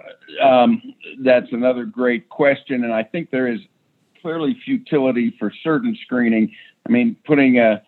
um, 0.41 0.81
that's 1.21 1.51
another 1.51 1.85
great 1.85 2.29
question. 2.29 2.83
And 2.83 2.93
I 2.93 3.03
think 3.03 3.31
there 3.31 3.47
is 3.47 3.59
clearly 4.21 4.57
futility 4.63 5.35
for 5.39 5.51
certain 5.63 5.97
screening. 6.01 6.53
I 6.87 6.91
mean, 6.91 7.15
putting 7.25 7.59
a 7.59 7.81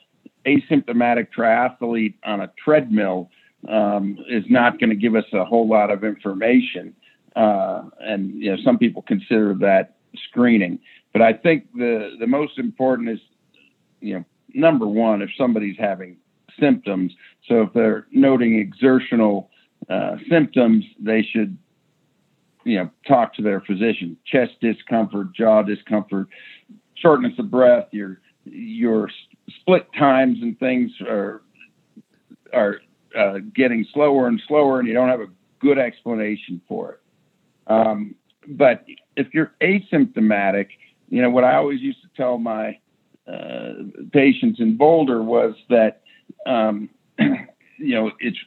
asymptomatic 0.45 1.27
triathlete 1.37 2.15
on 2.23 2.41
a 2.41 2.51
treadmill 2.63 3.29
um, 3.69 4.17
is 4.27 4.43
not 4.49 4.79
going 4.79 4.89
to 4.89 4.95
give 4.95 5.15
us 5.15 5.25
a 5.33 5.45
whole 5.45 5.67
lot 5.67 5.91
of 5.91 6.03
information. 6.03 6.95
Uh, 7.35 7.83
and 7.99 8.33
you 8.35 8.51
know, 8.51 8.57
some 8.63 8.77
people 8.77 9.01
consider 9.01 9.53
that 9.55 9.95
screening. 10.29 10.79
But 11.13 11.21
I 11.21 11.33
think 11.33 11.71
the 11.73 12.15
the 12.19 12.27
most 12.27 12.57
important 12.57 13.09
is, 13.09 13.19
you 13.99 14.15
know, 14.15 14.25
number 14.53 14.87
one, 14.87 15.21
if 15.21 15.29
somebody's 15.37 15.77
having 15.77 16.17
symptoms. 16.59 17.13
So 17.47 17.61
if 17.63 17.73
they're 17.73 18.07
noting 18.11 18.59
exertional 18.59 19.49
uh, 19.89 20.17
symptoms, 20.29 20.85
they 20.99 21.21
should, 21.23 21.57
you 22.63 22.77
know, 22.77 22.89
talk 23.07 23.33
to 23.35 23.41
their 23.41 23.61
physician. 23.61 24.17
Chest 24.25 24.53
discomfort, 24.61 25.33
jaw 25.33 25.63
discomfort, 25.63 26.27
shortness 26.95 27.33
of 27.39 27.49
breath, 27.49 27.87
your 27.91 28.19
your 28.45 29.09
split 29.59 29.87
times 29.97 30.39
and 30.41 30.57
things 30.59 30.91
are 31.01 31.41
are 32.53 32.81
uh, 33.17 33.39
getting 33.53 33.85
slower 33.93 34.27
and 34.27 34.41
slower, 34.47 34.79
and 34.79 34.87
you 34.87 34.93
don't 34.93 35.09
have 35.09 35.19
a 35.19 35.27
good 35.59 35.77
explanation 35.77 36.61
for 36.67 36.93
it. 36.93 37.00
Um, 37.71 38.15
but 38.47 38.85
if 39.15 39.33
you're 39.33 39.53
asymptomatic, 39.61 40.67
you 41.09 41.21
know, 41.21 41.29
what 41.29 41.43
I 41.43 41.55
always 41.55 41.79
used 41.81 42.01
to 42.01 42.09
tell 42.15 42.37
my 42.37 42.77
uh, 43.31 43.73
patients 44.11 44.59
in 44.59 44.77
Boulder 44.77 45.21
was 45.21 45.55
that, 45.69 46.01
um, 46.45 46.89
you 47.19 47.95
know, 47.95 48.11
it's 48.19 48.37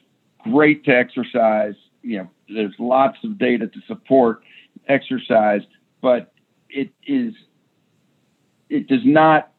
great 0.42 0.84
to 0.84 0.90
exercise. 0.90 1.74
You 2.02 2.18
know, 2.18 2.30
there's 2.48 2.74
lots 2.78 3.18
of 3.24 3.38
data 3.38 3.66
to 3.66 3.80
support 3.87 4.42
exercise, 4.88 5.62
but 6.02 6.32
it 6.68 6.90
is, 7.06 7.32
it 8.68 8.88
does 8.88 9.04
not 9.04 9.52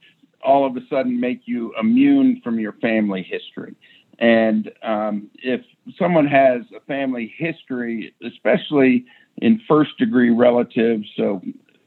all 0.44 0.66
of 0.68 0.78
a 0.78 0.82
sudden 0.90 1.20
make 1.20 1.42
you 1.46 1.74
immune 1.80 2.40
from 2.44 2.60
your 2.60 2.74
family 2.74 3.24
history. 3.24 3.76
And 4.20 4.72
um, 4.84 5.30
if 5.36 5.62
someone 5.98 6.28
has 6.28 6.62
a 6.76 6.80
family 6.82 7.34
history, 7.38 8.14
especially 8.24 9.06
in 9.38 9.62
first 9.68 9.98
degree 9.98 10.30
relatives, 10.30 11.08
so 11.16 11.42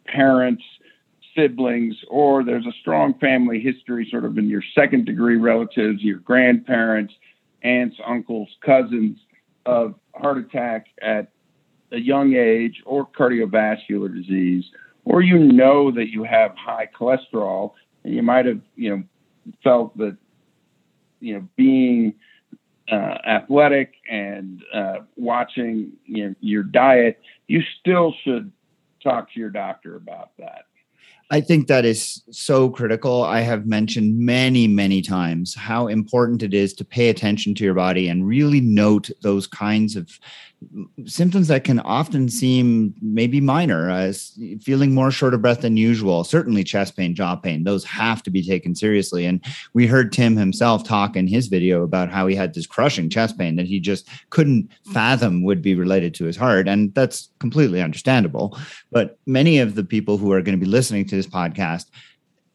parents, 0.07 0.63
siblings, 1.35 1.97
or 2.09 2.45
there's 2.45 2.67
a 2.67 2.73
strong 2.81 3.15
family 3.19 3.61
history 3.61 4.07
sort 4.11 4.25
of 4.25 4.37
in 4.39 4.49
your 4.49 4.63
second 4.75 5.07
degree 5.07 5.37
relatives, 5.37 6.03
your 6.03 6.19
grandparents, 6.19 7.15
aunts, 7.63 7.97
uncles, 8.07 8.49
cousins 8.65 9.19
of 9.67 9.95
heart 10.15 10.39
attack 10.39 10.87
at 11.03 11.31
a 11.93 11.99
young 11.99 12.35
age 12.35 12.83
or 12.85 13.07
cardiovascular 13.07 14.15
disease, 14.15 14.65
or 15.05 15.23
you 15.23 15.39
know 15.39 15.91
that 15.91 16.09
you 16.09 16.25
have 16.25 16.55
high 16.57 16.89
cholesterol 16.99 17.73
and 18.05 18.15
you 18.15 18.23
might 18.23 18.47
have, 18.47 18.61
you 18.77 18.91
know, 18.91 19.03
felt 19.65 19.97
that, 19.97 20.17
you 21.21 21.35
know, 21.35 21.49
being 21.57 22.15
uh, 22.91 23.19
athletic 23.27 23.95
and 24.11 24.63
uh, 24.73 24.99
watching 25.17 25.93
you 26.05 26.29
know, 26.29 26.35
your 26.41 26.63
diet, 26.63 27.21
you 27.47 27.63
still 27.81 28.15
should 28.25 28.51
talk 29.03 29.33
to 29.33 29.41
your 29.41 29.51
doctor 29.51 29.97
about 29.97 30.31
that. 30.39 30.65
I 31.31 31.43
think 31.43 31.67
that 31.67 31.85
is 31.85 32.23
so 32.31 32.71
critical. 32.71 33.23
I 33.23 33.41
have 33.41 33.67
mentioned 33.67 34.19
many, 34.19 34.67
many 34.67 35.03
times 35.03 35.55
how 35.55 35.87
important 35.87 36.43
it 36.43 36.55
is 36.55 36.73
to 36.75 36.87
pay 36.87 37.11
attention 37.11 37.55
to 37.57 37.65
your 37.65 37.75
body 37.75 38.09
and 38.09 38.27
really 38.27 38.63
note 38.63 39.11
those 39.21 39.47
kinds 39.47 39.95
of 39.95 40.19
symptoms 41.07 41.49
that 41.49 41.65
can 41.65 41.79
often 41.81 42.29
seem 42.29 42.95
maybe 43.01 43.41
minor, 43.41 43.91
as 43.91 44.37
feeling 44.61 44.93
more 44.93 45.11
short 45.11 45.35
of 45.35 45.41
breath 45.41 45.61
than 45.61 45.77
usual, 45.77 46.25
certainly 46.25 46.65
chest 46.65 46.97
pain, 46.97 47.15
jaw 47.15 47.37
pain, 47.37 47.65
those 47.65 47.85
have 47.85 48.23
to 48.25 48.31
be 48.31 48.43
taken 48.43 48.75
seriously. 48.75 49.25
And 49.25 49.45
we 49.73 49.87
heard 49.87 50.13
Tim 50.13 50.37
himself 50.37 50.85
talk 50.85 51.17
in 51.17 51.27
his 51.27 51.47
video 51.47 51.83
about 51.83 52.11
how 52.11 52.27
he 52.27 52.35
had 52.35 52.55
this 52.55 52.67
crushing 52.67 53.09
chest 53.09 53.39
pain 53.39 53.57
that 53.57 53.67
he 53.67 53.79
just 53.79 54.09
couldn't 54.31 54.69
fathom 54.93 55.45
would 55.45 55.63
be 55.63 55.75
related 55.75 56.15
to 56.15 56.25
his 56.25 56.37
heart. 56.37 56.67
And 56.67 56.93
that's 56.95 57.31
completely 57.39 57.81
understandable. 57.81 58.59
But 58.91 59.19
many 59.27 59.59
of 59.59 59.75
the 59.75 59.85
people 59.85 60.19
who 60.19 60.33
are 60.33 60.43
going 60.43 60.59
to 60.59 60.65
be 60.65 60.71
listening 60.71 61.07
to 61.07 61.17
this 61.17 61.27
podcast 61.27 61.87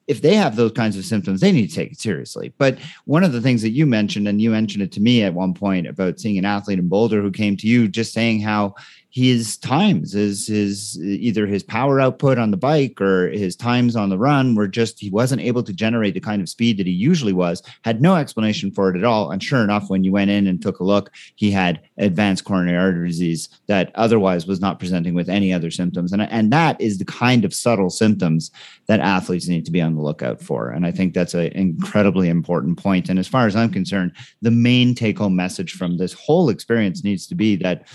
if 0.07 0.21
they 0.21 0.35
have 0.35 0.55
those 0.55 0.71
kinds 0.73 0.97
of 0.97 1.05
symptoms, 1.05 1.41
they 1.41 1.51
need 1.51 1.67
to 1.67 1.75
take 1.75 1.93
it 1.93 1.99
seriously. 1.99 2.53
But 2.57 2.77
one 3.05 3.23
of 3.23 3.31
the 3.31 3.41
things 3.41 3.61
that 3.61 3.71
you 3.71 3.85
mentioned, 3.85 4.27
and 4.27 4.41
you 4.41 4.49
mentioned 4.51 4.83
it 4.83 4.91
to 4.93 5.01
me 5.01 5.23
at 5.23 5.33
one 5.33 5.53
point 5.53 5.87
about 5.87 6.19
seeing 6.19 6.37
an 6.37 6.45
athlete 6.45 6.79
in 6.79 6.87
Boulder 6.87 7.21
who 7.21 7.31
came 7.31 7.55
to 7.57 7.67
you 7.67 7.87
just 7.87 8.13
saying 8.13 8.41
how 8.41 8.75
his 9.13 9.57
times 9.57 10.13
his 10.13 10.47
his 10.47 10.99
either 10.99 11.45
his 11.45 11.61
power 11.61 12.01
output 12.01 12.39
on 12.39 12.49
the 12.49 12.57
bike 12.57 12.99
or 12.99 13.29
his 13.29 13.55
times 13.55 13.95
on 13.95 14.09
the 14.09 14.17
run 14.17 14.55
were 14.55 14.67
just 14.67 14.99
he 14.99 15.11
wasn't 15.11 15.39
able 15.39 15.61
to 15.61 15.71
generate 15.71 16.15
the 16.15 16.19
kind 16.19 16.41
of 16.41 16.49
speed 16.49 16.79
that 16.79 16.87
he 16.87 16.93
usually 16.93 17.31
was 17.31 17.61
had 17.83 18.01
no 18.01 18.15
explanation 18.15 18.71
for 18.71 18.89
it 18.89 18.97
at 18.97 19.03
all. 19.03 19.29
And 19.29 19.41
sure 19.41 19.63
enough 19.63 19.87
when 19.87 20.03
you 20.03 20.11
went 20.11 20.31
in 20.31 20.47
and 20.47 20.59
took 20.59 20.79
a 20.79 20.83
look 20.83 21.11
he 21.35 21.51
had 21.51 21.79
advanced 21.99 22.43
coronary 22.43 22.75
artery 22.75 23.07
disease 23.07 23.49
that 23.67 23.91
otherwise 23.93 24.47
was 24.47 24.59
not 24.59 24.79
presenting 24.79 25.13
with 25.13 25.29
any 25.29 25.53
other 25.53 25.69
symptoms. 25.69 26.11
And 26.11 26.23
and 26.23 26.51
that 26.51 26.81
is 26.81 26.97
the 26.97 27.05
kind 27.05 27.45
of 27.45 27.53
subtle 27.53 27.91
symptoms 27.91 28.49
that 28.87 28.99
athletes 28.99 29.47
need 29.47 29.63
to 29.65 29.71
be 29.71 29.81
on 29.81 29.93
the 29.93 30.01
lookout 30.01 30.41
for. 30.41 30.71
And 30.71 30.87
i 30.87 30.91
think 30.91 31.13
that's 31.13 31.35
an 31.35 31.51
incredibly 31.51 32.29
important 32.29 32.79
point. 32.79 33.09
And 33.09 33.19
as 33.19 33.27
far 33.27 33.45
as 33.45 33.55
i'm 33.55 33.69
concerned 33.69 34.13
the 34.41 34.49
main 34.49 34.95
take 34.95 35.19
home 35.19 35.35
message 35.35 35.73
from 35.73 35.97
this 35.97 36.13
whole 36.13 36.49
experience 36.49 37.03
needs 37.03 37.27
to 37.27 37.35
be 37.35 37.55
that 37.57 37.85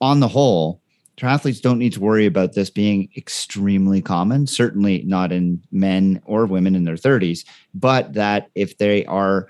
on 0.00 0.20
the 0.20 0.28
whole, 0.28 0.80
triathletes 1.16 1.60
don't 1.60 1.78
need 1.78 1.92
to 1.92 2.00
worry 2.00 2.26
about 2.26 2.54
this 2.54 2.70
being 2.70 3.08
extremely 3.16 4.00
common, 4.00 4.46
certainly 4.46 5.02
not 5.06 5.32
in 5.32 5.62
men 5.70 6.20
or 6.24 6.46
women 6.46 6.74
in 6.74 6.84
their 6.84 6.94
30s, 6.94 7.44
but 7.74 8.14
that 8.14 8.48
if 8.54 8.78
they 8.78 9.04
are 9.06 9.46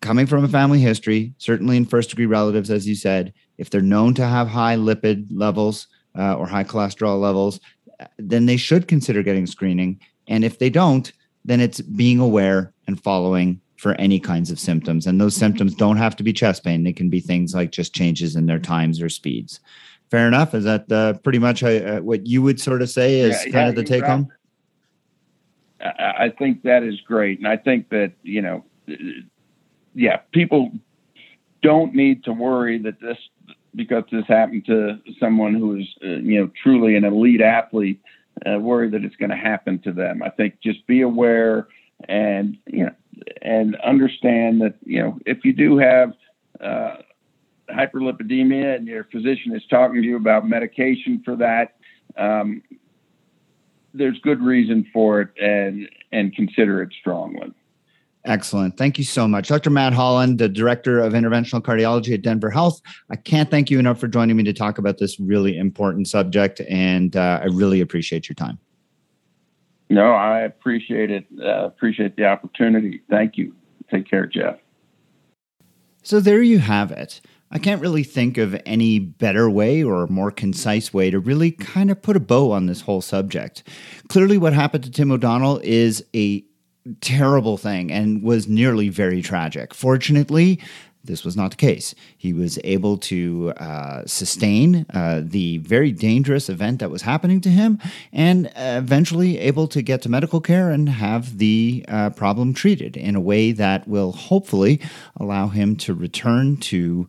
coming 0.00 0.26
from 0.26 0.44
a 0.44 0.48
family 0.48 0.78
history, 0.78 1.34
certainly 1.38 1.76
in 1.76 1.84
first 1.84 2.10
degree 2.10 2.26
relatives, 2.26 2.70
as 2.70 2.88
you 2.88 2.94
said, 2.94 3.32
if 3.58 3.68
they're 3.68 3.82
known 3.82 4.14
to 4.14 4.26
have 4.26 4.48
high 4.48 4.76
lipid 4.76 5.26
levels 5.30 5.86
uh, 6.18 6.34
or 6.34 6.46
high 6.46 6.64
cholesterol 6.64 7.20
levels, 7.20 7.60
then 8.18 8.46
they 8.46 8.56
should 8.56 8.88
consider 8.88 9.22
getting 9.22 9.46
screening. 9.46 10.00
And 10.26 10.44
if 10.44 10.58
they 10.58 10.70
don't, 10.70 11.12
then 11.44 11.60
it's 11.60 11.80
being 11.80 12.18
aware 12.18 12.72
and 12.86 13.02
following 13.02 13.60
for 13.80 13.94
any 13.94 14.20
kinds 14.20 14.50
of 14.50 14.60
symptoms. 14.60 15.06
And 15.06 15.18
those 15.18 15.34
symptoms 15.34 15.74
don't 15.74 15.96
have 15.96 16.14
to 16.16 16.22
be 16.22 16.34
chest 16.34 16.62
pain. 16.64 16.84
They 16.84 16.92
can 16.92 17.08
be 17.08 17.18
things 17.18 17.54
like 17.54 17.70
just 17.72 17.94
changes 17.94 18.36
in 18.36 18.44
their 18.44 18.58
times 18.58 19.00
or 19.00 19.08
speeds. 19.08 19.58
Fair 20.10 20.28
enough. 20.28 20.54
Is 20.54 20.64
that 20.64 20.92
uh, 20.92 21.14
pretty 21.14 21.38
much 21.38 21.62
uh, 21.62 22.00
what 22.00 22.26
you 22.26 22.42
would 22.42 22.60
sort 22.60 22.82
of 22.82 22.90
say 22.90 23.20
is 23.20 23.32
yeah, 23.32 23.42
kind 23.44 23.54
yeah, 23.54 23.68
of 23.68 23.74
the 23.76 23.84
take 23.84 24.04
home? 24.04 24.30
I 25.80 26.30
think 26.38 26.62
that 26.64 26.82
is 26.82 27.00
great. 27.00 27.38
And 27.38 27.48
I 27.48 27.56
think 27.56 27.88
that, 27.88 28.12
you 28.22 28.42
know, 28.42 28.64
yeah, 29.94 30.18
people 30.32 30.72
don't 31.62 31.94
need 31.94 32.24
to 32.24 32.34
worry 32.34 32.76
that 32.80 33.00
this, 33.00 33.16
because 33.74 34.04
this 34.12 34.26
happened 34.28 34.66
to 34.66 34.98
someone 35.18 35.54
who 35.54 35.76
is, 35.76 35.86
uh, 36.04 36.20
you 36.20 36.38
know, 36.38 36.50
truly 36.62 36.96
an 36.96 37.04
elite 37.04 37.40
athlete, 37.40 38.02
uh, 38.44 38.58
worry 38.58 38.90
that 38.90 39.04
it's 39.04 39.16
going 39.16 39.30
to 39.30 39.36
happen 39.36 39.78
to 39.78 39.92
them. 39.92 40.22
I 40.22 40.28
think 40.28 40.60
just 40.62 40.86
be 40.86 41.00
aware 41.00 41.68
and, 42.08 42.58
you 42.66 42.84
know, 42.84 42.94
and 43.42 43.76
understand 43.76 44.60
that 44.60 44.74
you 44.84 45.00
know 45.00 45.18
if 45.26 45.44
you 45.44 45.52
do 45.52 45.78
have 45.78 46.12
uh, 46.60 46.96
hyperlipidemia 47.70 48.76
and 48.76 48.86
your 48.86 49.04
physician 49.04 49.54
is 49.54 49.62
talking 49.70 50.02
to 50.02 50.06
you 50.06 50.16
about 50.16 50.46
medication 50.48 51.22
for 51.24 51.36
that, 51.36 51.76
um, 52.16 52.62
there's 53.94 54.18
good 54.20 54.42
reason 54.42 54.86
for 54.92 55.20
it, 55.20 55.28
and 55.40 55.88
and 56.12 56.34
consider 56.34 56.82
it 56.82 56.92
strongly. 57.00 57.52
Excellent. 58.26 58.76
Thank 58.76 58.98
you 58.98 59.04
so 59.04 59.26
much. 59.26 59.48
Dr. 59.48 59.70
Matt 59.70 59.94
Holland, 59.94 60.38
the 60.38 60.48
Director 60.48 60.98
of 60.98 61.14
Interventional 61.14 61.62
Cardiology 61.62 62.12
at 62.12 62.20
Denver 62.20 62.50
Health. 62.50 62.78
I 63.10 63.16
can't 63.16 63.50
thank 63.50 63.70
you 63.70 63.78
enough 63.78 63.98
for 63.98 64.08
joining 64.08 64.36
me 64.36 64.42
to 64.44 64.52
talk 64.52 64.76
about 64.76 64.98
this 64.98 65.18
really 65.18 65.56
important 65.56 66.06
subject, 66.06 66.60
and 66.68 67.16
uh, 67.16 67.40
I 67.42 67.46
really 67.46 67.80
appreciate 67.80 68.28
your 68.28 68.34
time. 68.34 68.58
No, 69.90 70.12
I 70.12 70.40
appreciate 70.40 71.10
it. 71.10 71.26
Uh, 71.38 71.66
appreciate 71.66 72.16
the 72.16 72.24
opportunity. 72.24 73.02
Thank 73.10 73.36
you. 73.36 73.54
Take 73.90 74.08
care, 74.08 74.24
Jeff. 74.24 74.56
So 76.02 76.20
there 76.20 76.42
you 76.42 76.60
have 76.60 76.92
it. 76.92 77.20
I 77.50 77.58
can't 77.58 77.82
really 77.82 78.04
think 78.04 78.38
of 78.38 78.58
any 78.64 79.00
better 79.00 79.50
way 79.50 79.82
or 79.82 80.06
more 80.06 80.30
concise 80.30 80.94
way 80.94 81.10
to 81.10 81.18
really 81.18 81.50
kind 81.50 81.90
of 81.90 82.00
put 82.00 82.16
a 82.16 82.20
bow 82.20 82.52
on 82.52 82.66
this 82.66 82.82
whole 82.82 83.00
subject. 83.00 83.64
Clearly, 84.08 84.38
what 84.38 84.52
happened 84.52 84.84
to 84.84 84.90
Tim 84.92 85.10
O'Donnell 85.10 85.60
is 85.64 86.04
a 86.14 86.44
terrible 87.00 87.56
thing 87.56 87.90
and 87.90 88.22
was 88.22 88.48
nearly 88.48 88.88
very 88.88 89.20
tragic. 89.20 89.74
Fortunately, 89.74 90.60
this 91.04 91.24
was 91.24 91.36
not 91.36 91.52
the 91.52 91.56
case. 91.56 91.94
He 92.16 92.32
was 92.32 92.58
able 92.62 92.98
to 92.98 93.52
uh, 93.56 94.02
sustain 94.06 94.86
uh, 94.92 95.22
the 95.24 95.58
very 95.58 95.92
dangerous 95.92 96.48
event 96.48 96.80
that 96.80 96.90
was 96.90 97.02
happening 97.02 97.40
to 97.42 97.48
him 97.48 97.78
and 98.12 98.50
eventually 98.56 99.38
able 99.38 99.66
to 99.68 99.82
get 99.82 100.02
to 100.02 100.08
medical 100.08 100.40
care 100.40 100.70
and 100.70 100.88
have 100.88 101.38
the 101.38 101.84
uh, 101.88 102.10
problem 102.10 102.52
treated 102.52 102.96
in 102.96 103.16
a 103.16 103.20
way 103.20 103.52
that 103.52 103.88
will 103.88 104.12
hopefully 104.12 104.80
allow 105.16 105.48
him 105.48 105.76
to 105.76 105.94
return 105.94 106.56
to 106.58 107.08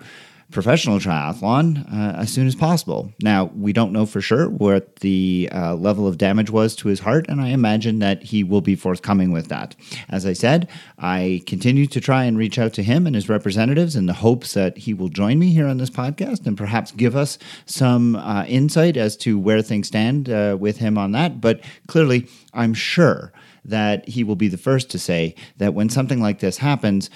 professional 0.52 1.00
triathlon 1.00 1.92
uh, 1.92 2.18
as 2.18 2.32
soon 2.32 2.48
as 2.48 2.56
possible. 2.56 3.12
Now, 3.22 3.46
we 3.56 3.74
don't 3.74 3.92
know 3.92 4.06
for 4.06 4.22
sure 4.22 4.50
what 4.50 4.98
the 4.98 5.50
uh, 5.52 5.76
level 5.76 6.08
of 6.08 6.18
damage 6.18 6.50
was 6.50 6.76
to 6.78 6.88
his 6.88 7.00
heart, 7.00 7.26
and 7.30 7.42
I 7.42 7.50
imagine 7.50 8.00
that 8.00 8.24
he 8.24 8.44
will 8.44 8.62
be 8.62 8.76
forthcoming 8.76 9.32
with 9.32 9.48
that. 9.48 9.76
As 10.10 10.26
I 10.26 10.34
said, 10.34 10.70
I 11.00 11.42
continue 11.48 11.88
to 11.88 12.02
try 12.02 12.26
and 12.26 12.38
reach 12.38 12.60
out 12.60 12.74
to 12.74 12.84
him 12.84 13.08
and 13.08 13.16
his 13.16 13.30
representatives 13.30 13.96
in 13.96 14.06
the 14.06 14.14
hopes 14.14 14.54
that 14.54 14.78
he 14.78 14.94
will 14.94 15.10
join 15.10 15.40
me 15.40 15.52
here 15.52 15.68
on 15.68 15.78
this 15.78 15.90
podcast 15.90 16.46
and 16.46 16.58
perhaps 16.58 16.92
give 16.92 17.16
us 17.16 17.38
some 17.66 18.16
uh, 18.16 18.46
insight 18.48 18.98
as 18.98 19.18
to 19.18 19.40
where 19.40 19.62
things 19.62 19.88
stand 19.88 20.30
uh, 20.30 20.58
with 20.60 20.78
him 20.78 20.98
on 20.98 21.12
that. 21.14 21.42
But 21.42 21.62
clearly, 21.88 22.28
I'm 22.54 22.74
sure 22.74 23.32
that 23.66 24.08
he 24.08 24.24
will 24.24 24.36
be 24.36 24.48
the 24.48 24.58
first 24.58 24.90
to 24.92 25.00
say 25.00 25.36
that 25.58 25.74
when 25.74 25.90
something 25.90 26.22
like 26.22 26.40
this 26.40 26.58
happens, 26.58 27.10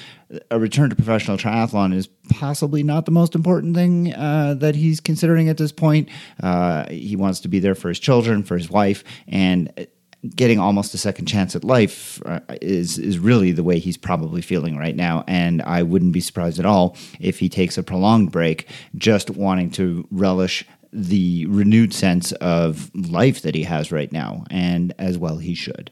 a 0.51 0.59
return 0.59 0.89
to 0.89 0.95
professional 0.95 1.37
triathlon 1.37 1.93
is 1.93 2.07
possibly 2.29 2.83
not 2.83 3.05
the 3.05 3.11
most 3.11 3.35
important 3.35 3.75
thing 3.75 4.13
uh, 4.13 4.53
that 4.55 4.75
he's 4.75 4.99
considering 4.99 5.49
at 5.49 5.57
this 5.57 5.71
point. 5.71 6.09
Uh, 6.41 6.87
he 6.89 7.15
wants 7.15 7.39
to 7.41 7.47
be 7.47 7.59
there 7.59 7.75
for 7.75 7.89
his 7.89 7.99
children, 7.99 8.43
for 8.43 8.57
his 8.57 8.69
wife, 8.69 9.03
and 9.27 9.87
getting 10.35 10.59
almost 10.59 10.93
a 10.93 10.97
second 10.97 11.25
chance 11.25 11.55
at 11.55 11.63
life 11.63 12.21
uh, 12.25 12.39
is 12.61 12.97
is 12.97 13.19
really 13.19 13.51
the 13.51 13.63
way 13.63 13.79
he's 13.79 13.97
probably 13.97 14.41
feeling 14.41 14.77
right 14.77 14.95
now 14.95 15.23
and 15.27 15.61
I 15.61 15.83
wouldn't 15.83 16.13
be 16.13 16.19
surprised 16.19 16.57
at 16.57 16.65
all 16.65 16.95
if 17.19 17.39
he 17.39 17.49
takes 17.49 17.77
a 17.77 17.83
prolonged 17.83 18.31
break 18.31 18.67
just 18.95 19.29
wanting 19.29 19.69
to 19.71 20.07
relish 20.09 20.65
the 20.91 21.45
renewed 21.47 21.93
sense 21.93 22.31
of 22.33 22.89
life 22.95 23.41
that 23.41 23.53
he 23.53 23.63
has 23.63 23.91
right 23.91 24.11
now 24.11 24.45
and 24.49 24.93
as 24.97 25.17
well 25.17 25.37
he 25.37 25.53
should. 25.53 25.91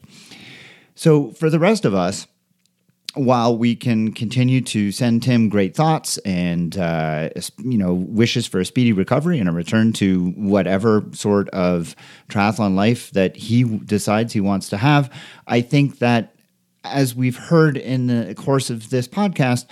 So 0.94 1.30
for 1.32 1.50
the 1.50 1.58
rest 1.58 1.84
of 1.84 1.94
us, 1.94 2.26
while 3.14 3.56
we 3.56 3.76
can 3.76 4.12
continue 4.12 4.60
to 4.60 4.90
send 4.90 5.22
Tim 5.22 5.48
great 5.48 5.74
thoughts 5.74 6.18
and 6.18 6.76
uh, 6.76 7.30
you 7.58 7.78
know 7.78 7.94
wishes 7.94 8.46
for 8.46 8.60
a 8.60 8.64
speedy 8.64 8.92
recovery 8.92 9.38
and 9.38 9.48
a 9.48 9.52
return 9.52 9.92
to 9.94 10.30
whatever 10.32 11.04
sort 11.12 11.48
of 11.50 11.94
triathlon 12.28 12.74
life 12.74 13.10
that 13.12 13.36
he 13.36 13.64
decides 13.78 14.32
he 14.32 14.40
wants 14.40 14.68
to 14.70 14.76
have, 14.76 15.12
I 15.46 15.60
think 15.60 15.98
that 15.98 16.34
as 16.82 17.14
we've 17.14 17.36
heard 17.36 17.76
in 17.76 18.08
the 18.08 18.34
course 18.34 18.68
of 18.68 18.90
this 18.90 19.08
podcast, 19.08 19.66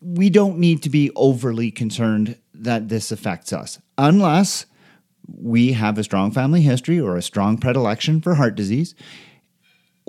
we 0.00 0.30
don't 0.30 0.58
need 0.58 0.82
to 0.82 0.88
be 0.88 1.10
overly 1.14 1.70
concerned 1.70 2.38
that 2.54 2.88
this 2.88 3.12
affects 3.12 3.52
us 3.52 3.78
unless 3.98 4.66
we 5.26 5.72
have 5.72 5.98
a 5.98 6.04
strong 6.04 6.30
family 6.30 6.62
history 6.62 6.98
or 6.98 7.16
a 7.16 7.22
strong 7.22 7.58
predilection 7.58 8.20
for 8.20 8.34
heart 8.34 8.54
disease 8.54 8.94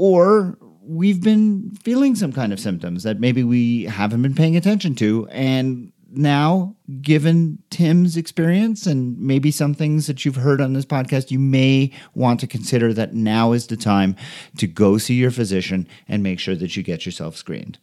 or 0.02 0.58
we've 0.82 1.22
been 1.22 1.70
feeling 1.84 2.16
some 2.16 2.34
kind 2.34 2.52
of 2.52 2.60
symptoms 2.60 3.04
that 3.04 3.20
maybe 3.20 3.44
we 3.44 3.84
haven't 3.84 4.24
been 4.24 4.34
paying 4.34 4.58
attention 4.58 4.96
to. 4.96 5.28
And 5.30 5.94
now, 6.14 6.76
given 7.02 7.60
Tim's 7.70 8.18
experience 8.18 8.86
and 8.86 9.18
maybe 9.18 9.52
some 9.52 9.74
things 9.74 10.08
that 10.08 10.26
you've 10.26 10.36
heard 10.36 10.62
on 10.62 10.74
this 10.74 10.86
podcast, 10.86 11.32
you 11.32 11.40
may 11.40 11.92
want 12.14 12.40
to 12.42 12.48
consider 12.48 12.94
that 12.94 13.14
now 13.14 13.52
is 13.54 13.68
the 13.68 13.78
time 13.78 14.16
to 14.58 14.68
go 14.68 14.98
see 14.98 15.16
your 15.16 15.32
physician 15.32 15.88
and 16.08 16.22
make 16.22 16.40
sure 16.40 16.56
that 16.56 16.76
you 16.76 16.84
get 16.84 17.06
yourself 17.06 17.36
screened. 17.36 17.78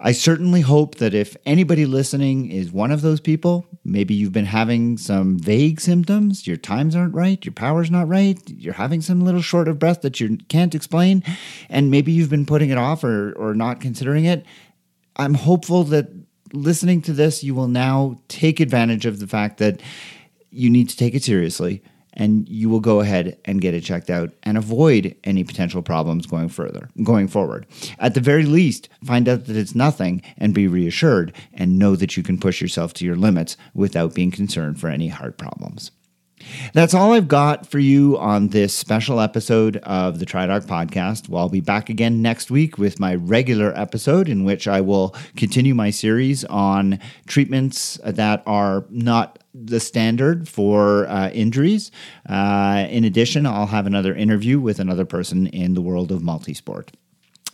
I 0.00 0.12
certainly 0.12 0.62
hope 0.62 0.96
that 0.96 1.14
if 1.14 1.36
anybody 1.46 1.86
listening 1.86 2.50
is 2.50 2.72
one 2.72 2.90
of 2.90 3.02
those 3.02 3.20
people, 3.20 3.66
maybe 3.84 4.14
you've 4.14 4.32
been 4.32 4.46
having 4.46 4.98
some 4.98 5.38
vague 5.38 5.80
symptoms, 5.80 6.46
your 6.46 6.56
times 6.56 6.96
aren't 6.96 7.14
right, 7.14 7.44
your 7.44 7.52
power's 7.52 7.90
not 7.90 8.08
right, 8.08 8.38
you're 8.48 8.74
having 8.74 9.00
some 9.00 9.20
little 9.20 9.40
short 9.40 9.68
of 9.68 9.78
breath 9.78 10.02
that 10.02 10.18
you 10.18 10.38
can't 10.48 10.74
explain, 10.74 11.22
and 11.68 11.90
maybe 11.90 12.10
you've 12.10 12.30
been 12.30 12.46
putting 12.46 12.70
it 12.70 12.78
off 12.78 13.04
or, 13.04 13.32
or 13.32 13.54
not 13.54 13.80
considering 13.80 14.24
it. 14.24 14.44
I'm 15.16 15.34
hopeful 15.34 15.84
that 15.84 16.10
listening 16.52 17.02
to 17.02 17.12
this, 17.12 17.42
you 17.42 17.54
will 17.54 17.68
now 17.68 18.18
take 18.28 18.60
advantage 18.60 19.06
of 19.06 19.18
the 19.18 19.26
fact 19.26 19.58
that 19.58 19.80
you 20.50 20.70
need 20.70 20.88
to 20.88 20.96
take 20.96 21.14
it 21.14 21.24
seriously 21.24 21.82
and 22.14 22.46
you 22.48 22.68
will 22.68 22.80
go 22.80 23.00
ahead 23.00 23.38
and 23.46 23.62
get 23.62 23.74
it 23.74 23.82
checked 23.82 24.10
out 24.10 24.30
and 24.42 24.58
avoid 24.58 25.16
any 25.24 25.42
potential 25.44 25.82
problems 25.82 26.26
going 26.26 26.48
further 26.48 26.88
going 27.02 27.26
forward. 27.26 27.66
At 27.98 28.14
the 28.14 28.20
very 28.20 28.44
least 28.44 28.88
find 29.02 29.28
out 29.28 29.46
that 29.46 29.56
it's 29.56 29.74
nothing 29.74 30.22
and 30.36 30.52
be 30.52 30.68
reassured 30.68 31.32
and 31.54 31.78
know 31.78 31.96
that 31.96 32.16
you 32.16 32.22
can 32.22 32.38
push 32.38 32.60
yourself 32.60 32.92
to 32.94 33.06
your 33.06 33.16
limits 33.16 33.56
without 33.72 34.14
being 34.14 34.30
concerned 34.30 34.78
for 34.78 34.88
any 34.88 35.08
heart 35.08 35.38
problems 35.38 35.90
That's 36.72 36.94
all 36.94 37.12
I've 37.12 37.28
got 37.28 37.66
for 37.66 37.78
you 37.78 38.18
on 38.18 38.48
this 38.48 38.74
special 38.74 39.20
episode 39.20 39.76
of 39.78 40.18
the 40.18 40.26
TriDoc 40.26 40.66
podcast. 40.66 41.28
Well, 41.28 41.42
I'll 41.42 41.48
be 41.48 41.60
back 41.60 41.88
again 41.88 42.22
next 42.22 42.50
week 42.50 42.78
with 42.78 42.98
my 43.00 43.14
regular 43.14 43.72
episode 43.78 44.28
in 44.28 44.44
which 44.44 44.66
I 44.66 44.80
will 44.80 45.14
continue 45.36 45.74
my 45.74 45.90
series 45.90 46.44
on 46.46 46.98
treatments 47.26 47.98
that 48.04 48.42
are 48.46 48.84
not 48.90 49.38
the 49.54 49.80
standard 49.80 50.48
for 50.48 51.06
uh, 51.08 51.30
injuries. 51.30 51.90
Uh, 52.28 52.86
in 52.88 53.04
addition, 53.04 53.46
I'll 53.46 53.66
have 53.66 53.86
another 53.86 54.14
interview 54.14 54.58
with 54.58 54.78
another 54.78 55.04
person 55.04 55.46
in 55.48 55.74
the 55.74 55.82
world 55.82 56.10
of 56.10 56.22
multisport. 56.22 56.88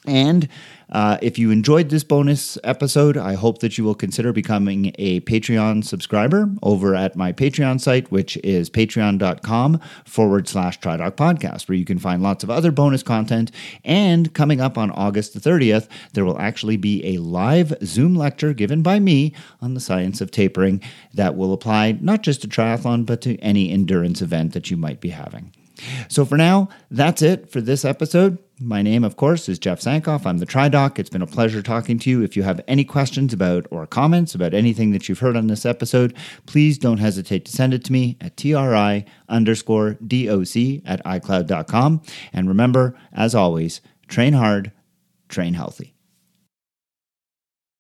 And 0.09 0.49
uh, 0.91 1.19
if 1.21 1.39
you 1.39 1.51
enjoyed 1.51 1.91
this 1.91 2.03
bonus 2.03 2.57
episode, 2.65 3.19
I 3.19 3.35
hope 3.35 3.59
that 3.59 3.77
you 3.77 3.85
will 3.85 3.95
consider 3.95 4.33
becoming 4.33 4.95
a 4.99 5.21
Patreon 5.21 5.85
subscriber 5.85 6.51
over 6.63 6.95
at 6.95 7.15
my 7.15 7.33
Patreon 7.33 7.79
site, 7.81 8.11
which 8.11 8.39
is 8.39 8.71
patreon.com 8.71 9.81
forward 10.07 10.49
slash 10.49 10.81
TriDoc 10.81 11.13
podcast, 11.13 11.69
where 11.69 11.77
you 11.77 11.85
can 11.85 11.99
find 11.99 12.23
lots 12.23 12.43
of 12.43 12.51
other 12.51 12.73
bonus 12.73 13.03
content. 13.03 13.51
And 13.85 14.33
coming 14.33 14.63
up 14.63 14.79
on 14.79 14.91
August 14.93 15.35
the 15.35 15.41
30th, 15.41 15.89
there 16.15 16.25
will 16.25 16.39
actually 16.39 16.79
be 16.79 17.05
a 17.05 17.19
live 17.19 17.75
Zoom 17.85 18.15
lecture 18.15 18.55
given 18.55 18.83
by 18.83 18.99
me 18.99 19.35
on 19.61 19.75
the 19.75 19.81
science 19.81 20.23
of 20.23 20.31
tapering 20.31 20.81
that 21.13 21.37
will 21.37 21.53
apply 21.53 21.99
not 22.01 22.23
just 22.23 22.41
to 22.43 22.49
triathlon, 22.49 23.05
but 23.05 23.21
to 23.23 23.39
any 23.41 23.71
endurance 23.71 24.23
event 24.23 24.55
that 24.55 24.71
you 24.71 24.77
might 24.79 25.01
be 25.01 25.11
having. 25.11 25.53
So 26.09 26.25
for 26.25 26.37
now, 26.37 26.69
that's 26.91 27.23
it 27.23 27.51
for 27.51 27.61
this 27.61 27.85
episode. 27.85 28.39
My 28.61 28.83
name, 28.83 29.05
of 29.05 29.15
course, 29.15 29.49
is 29.49 29.61
Jeff 29.61 29.81
Sankoff. 29.81 30.27
I'm 30.27 30.39
the 30.39 30.47
TriDoc. 30.47 30.99
It's 30.99 31.11
been 31.11 31.23
a 31.23 31.29
pleasure 31.29 31.63
talking 31.63 31.97
to 32.01 32.11
you. 32.11 32.23
If 32.23 32.37
you 32.37 32.43
have 32.43 32.61
any 32.67 32.83
questions 32.83 33.33
about 33.33 33.69
or 33.71 33.87
comments 33.87 34.35
about 34.35 34.53
anything 34.53 34.91
that 34.91 35.09
you've 35.09 35.21
heard 35.21 35.37
on 35.37 35.47
this 35.47 35.65
episode, 35.65 36.13
please 36.47 36.77
don't 36.77 36.99
hesitate 36.99 37.45
to 37.45 37.53
send 37.53 37.73
it 37.73 37.85
to 37.85 37.93
me 37.93 38.17
at 38.21 38.37
tri 38.37 39.05
underscore 39.29 39.95
doc 40.05 40.83
at 40.85 41.05
icloud.com. 41.05 42.03
And 42.33 42.49
remember, 42.49 42.99
as 43.13 43.33
always, 43.33 43.81
train 44.09 44.33
hard, 44.33 44.73
train 45.29 45.55
healthy. 45.55 45.95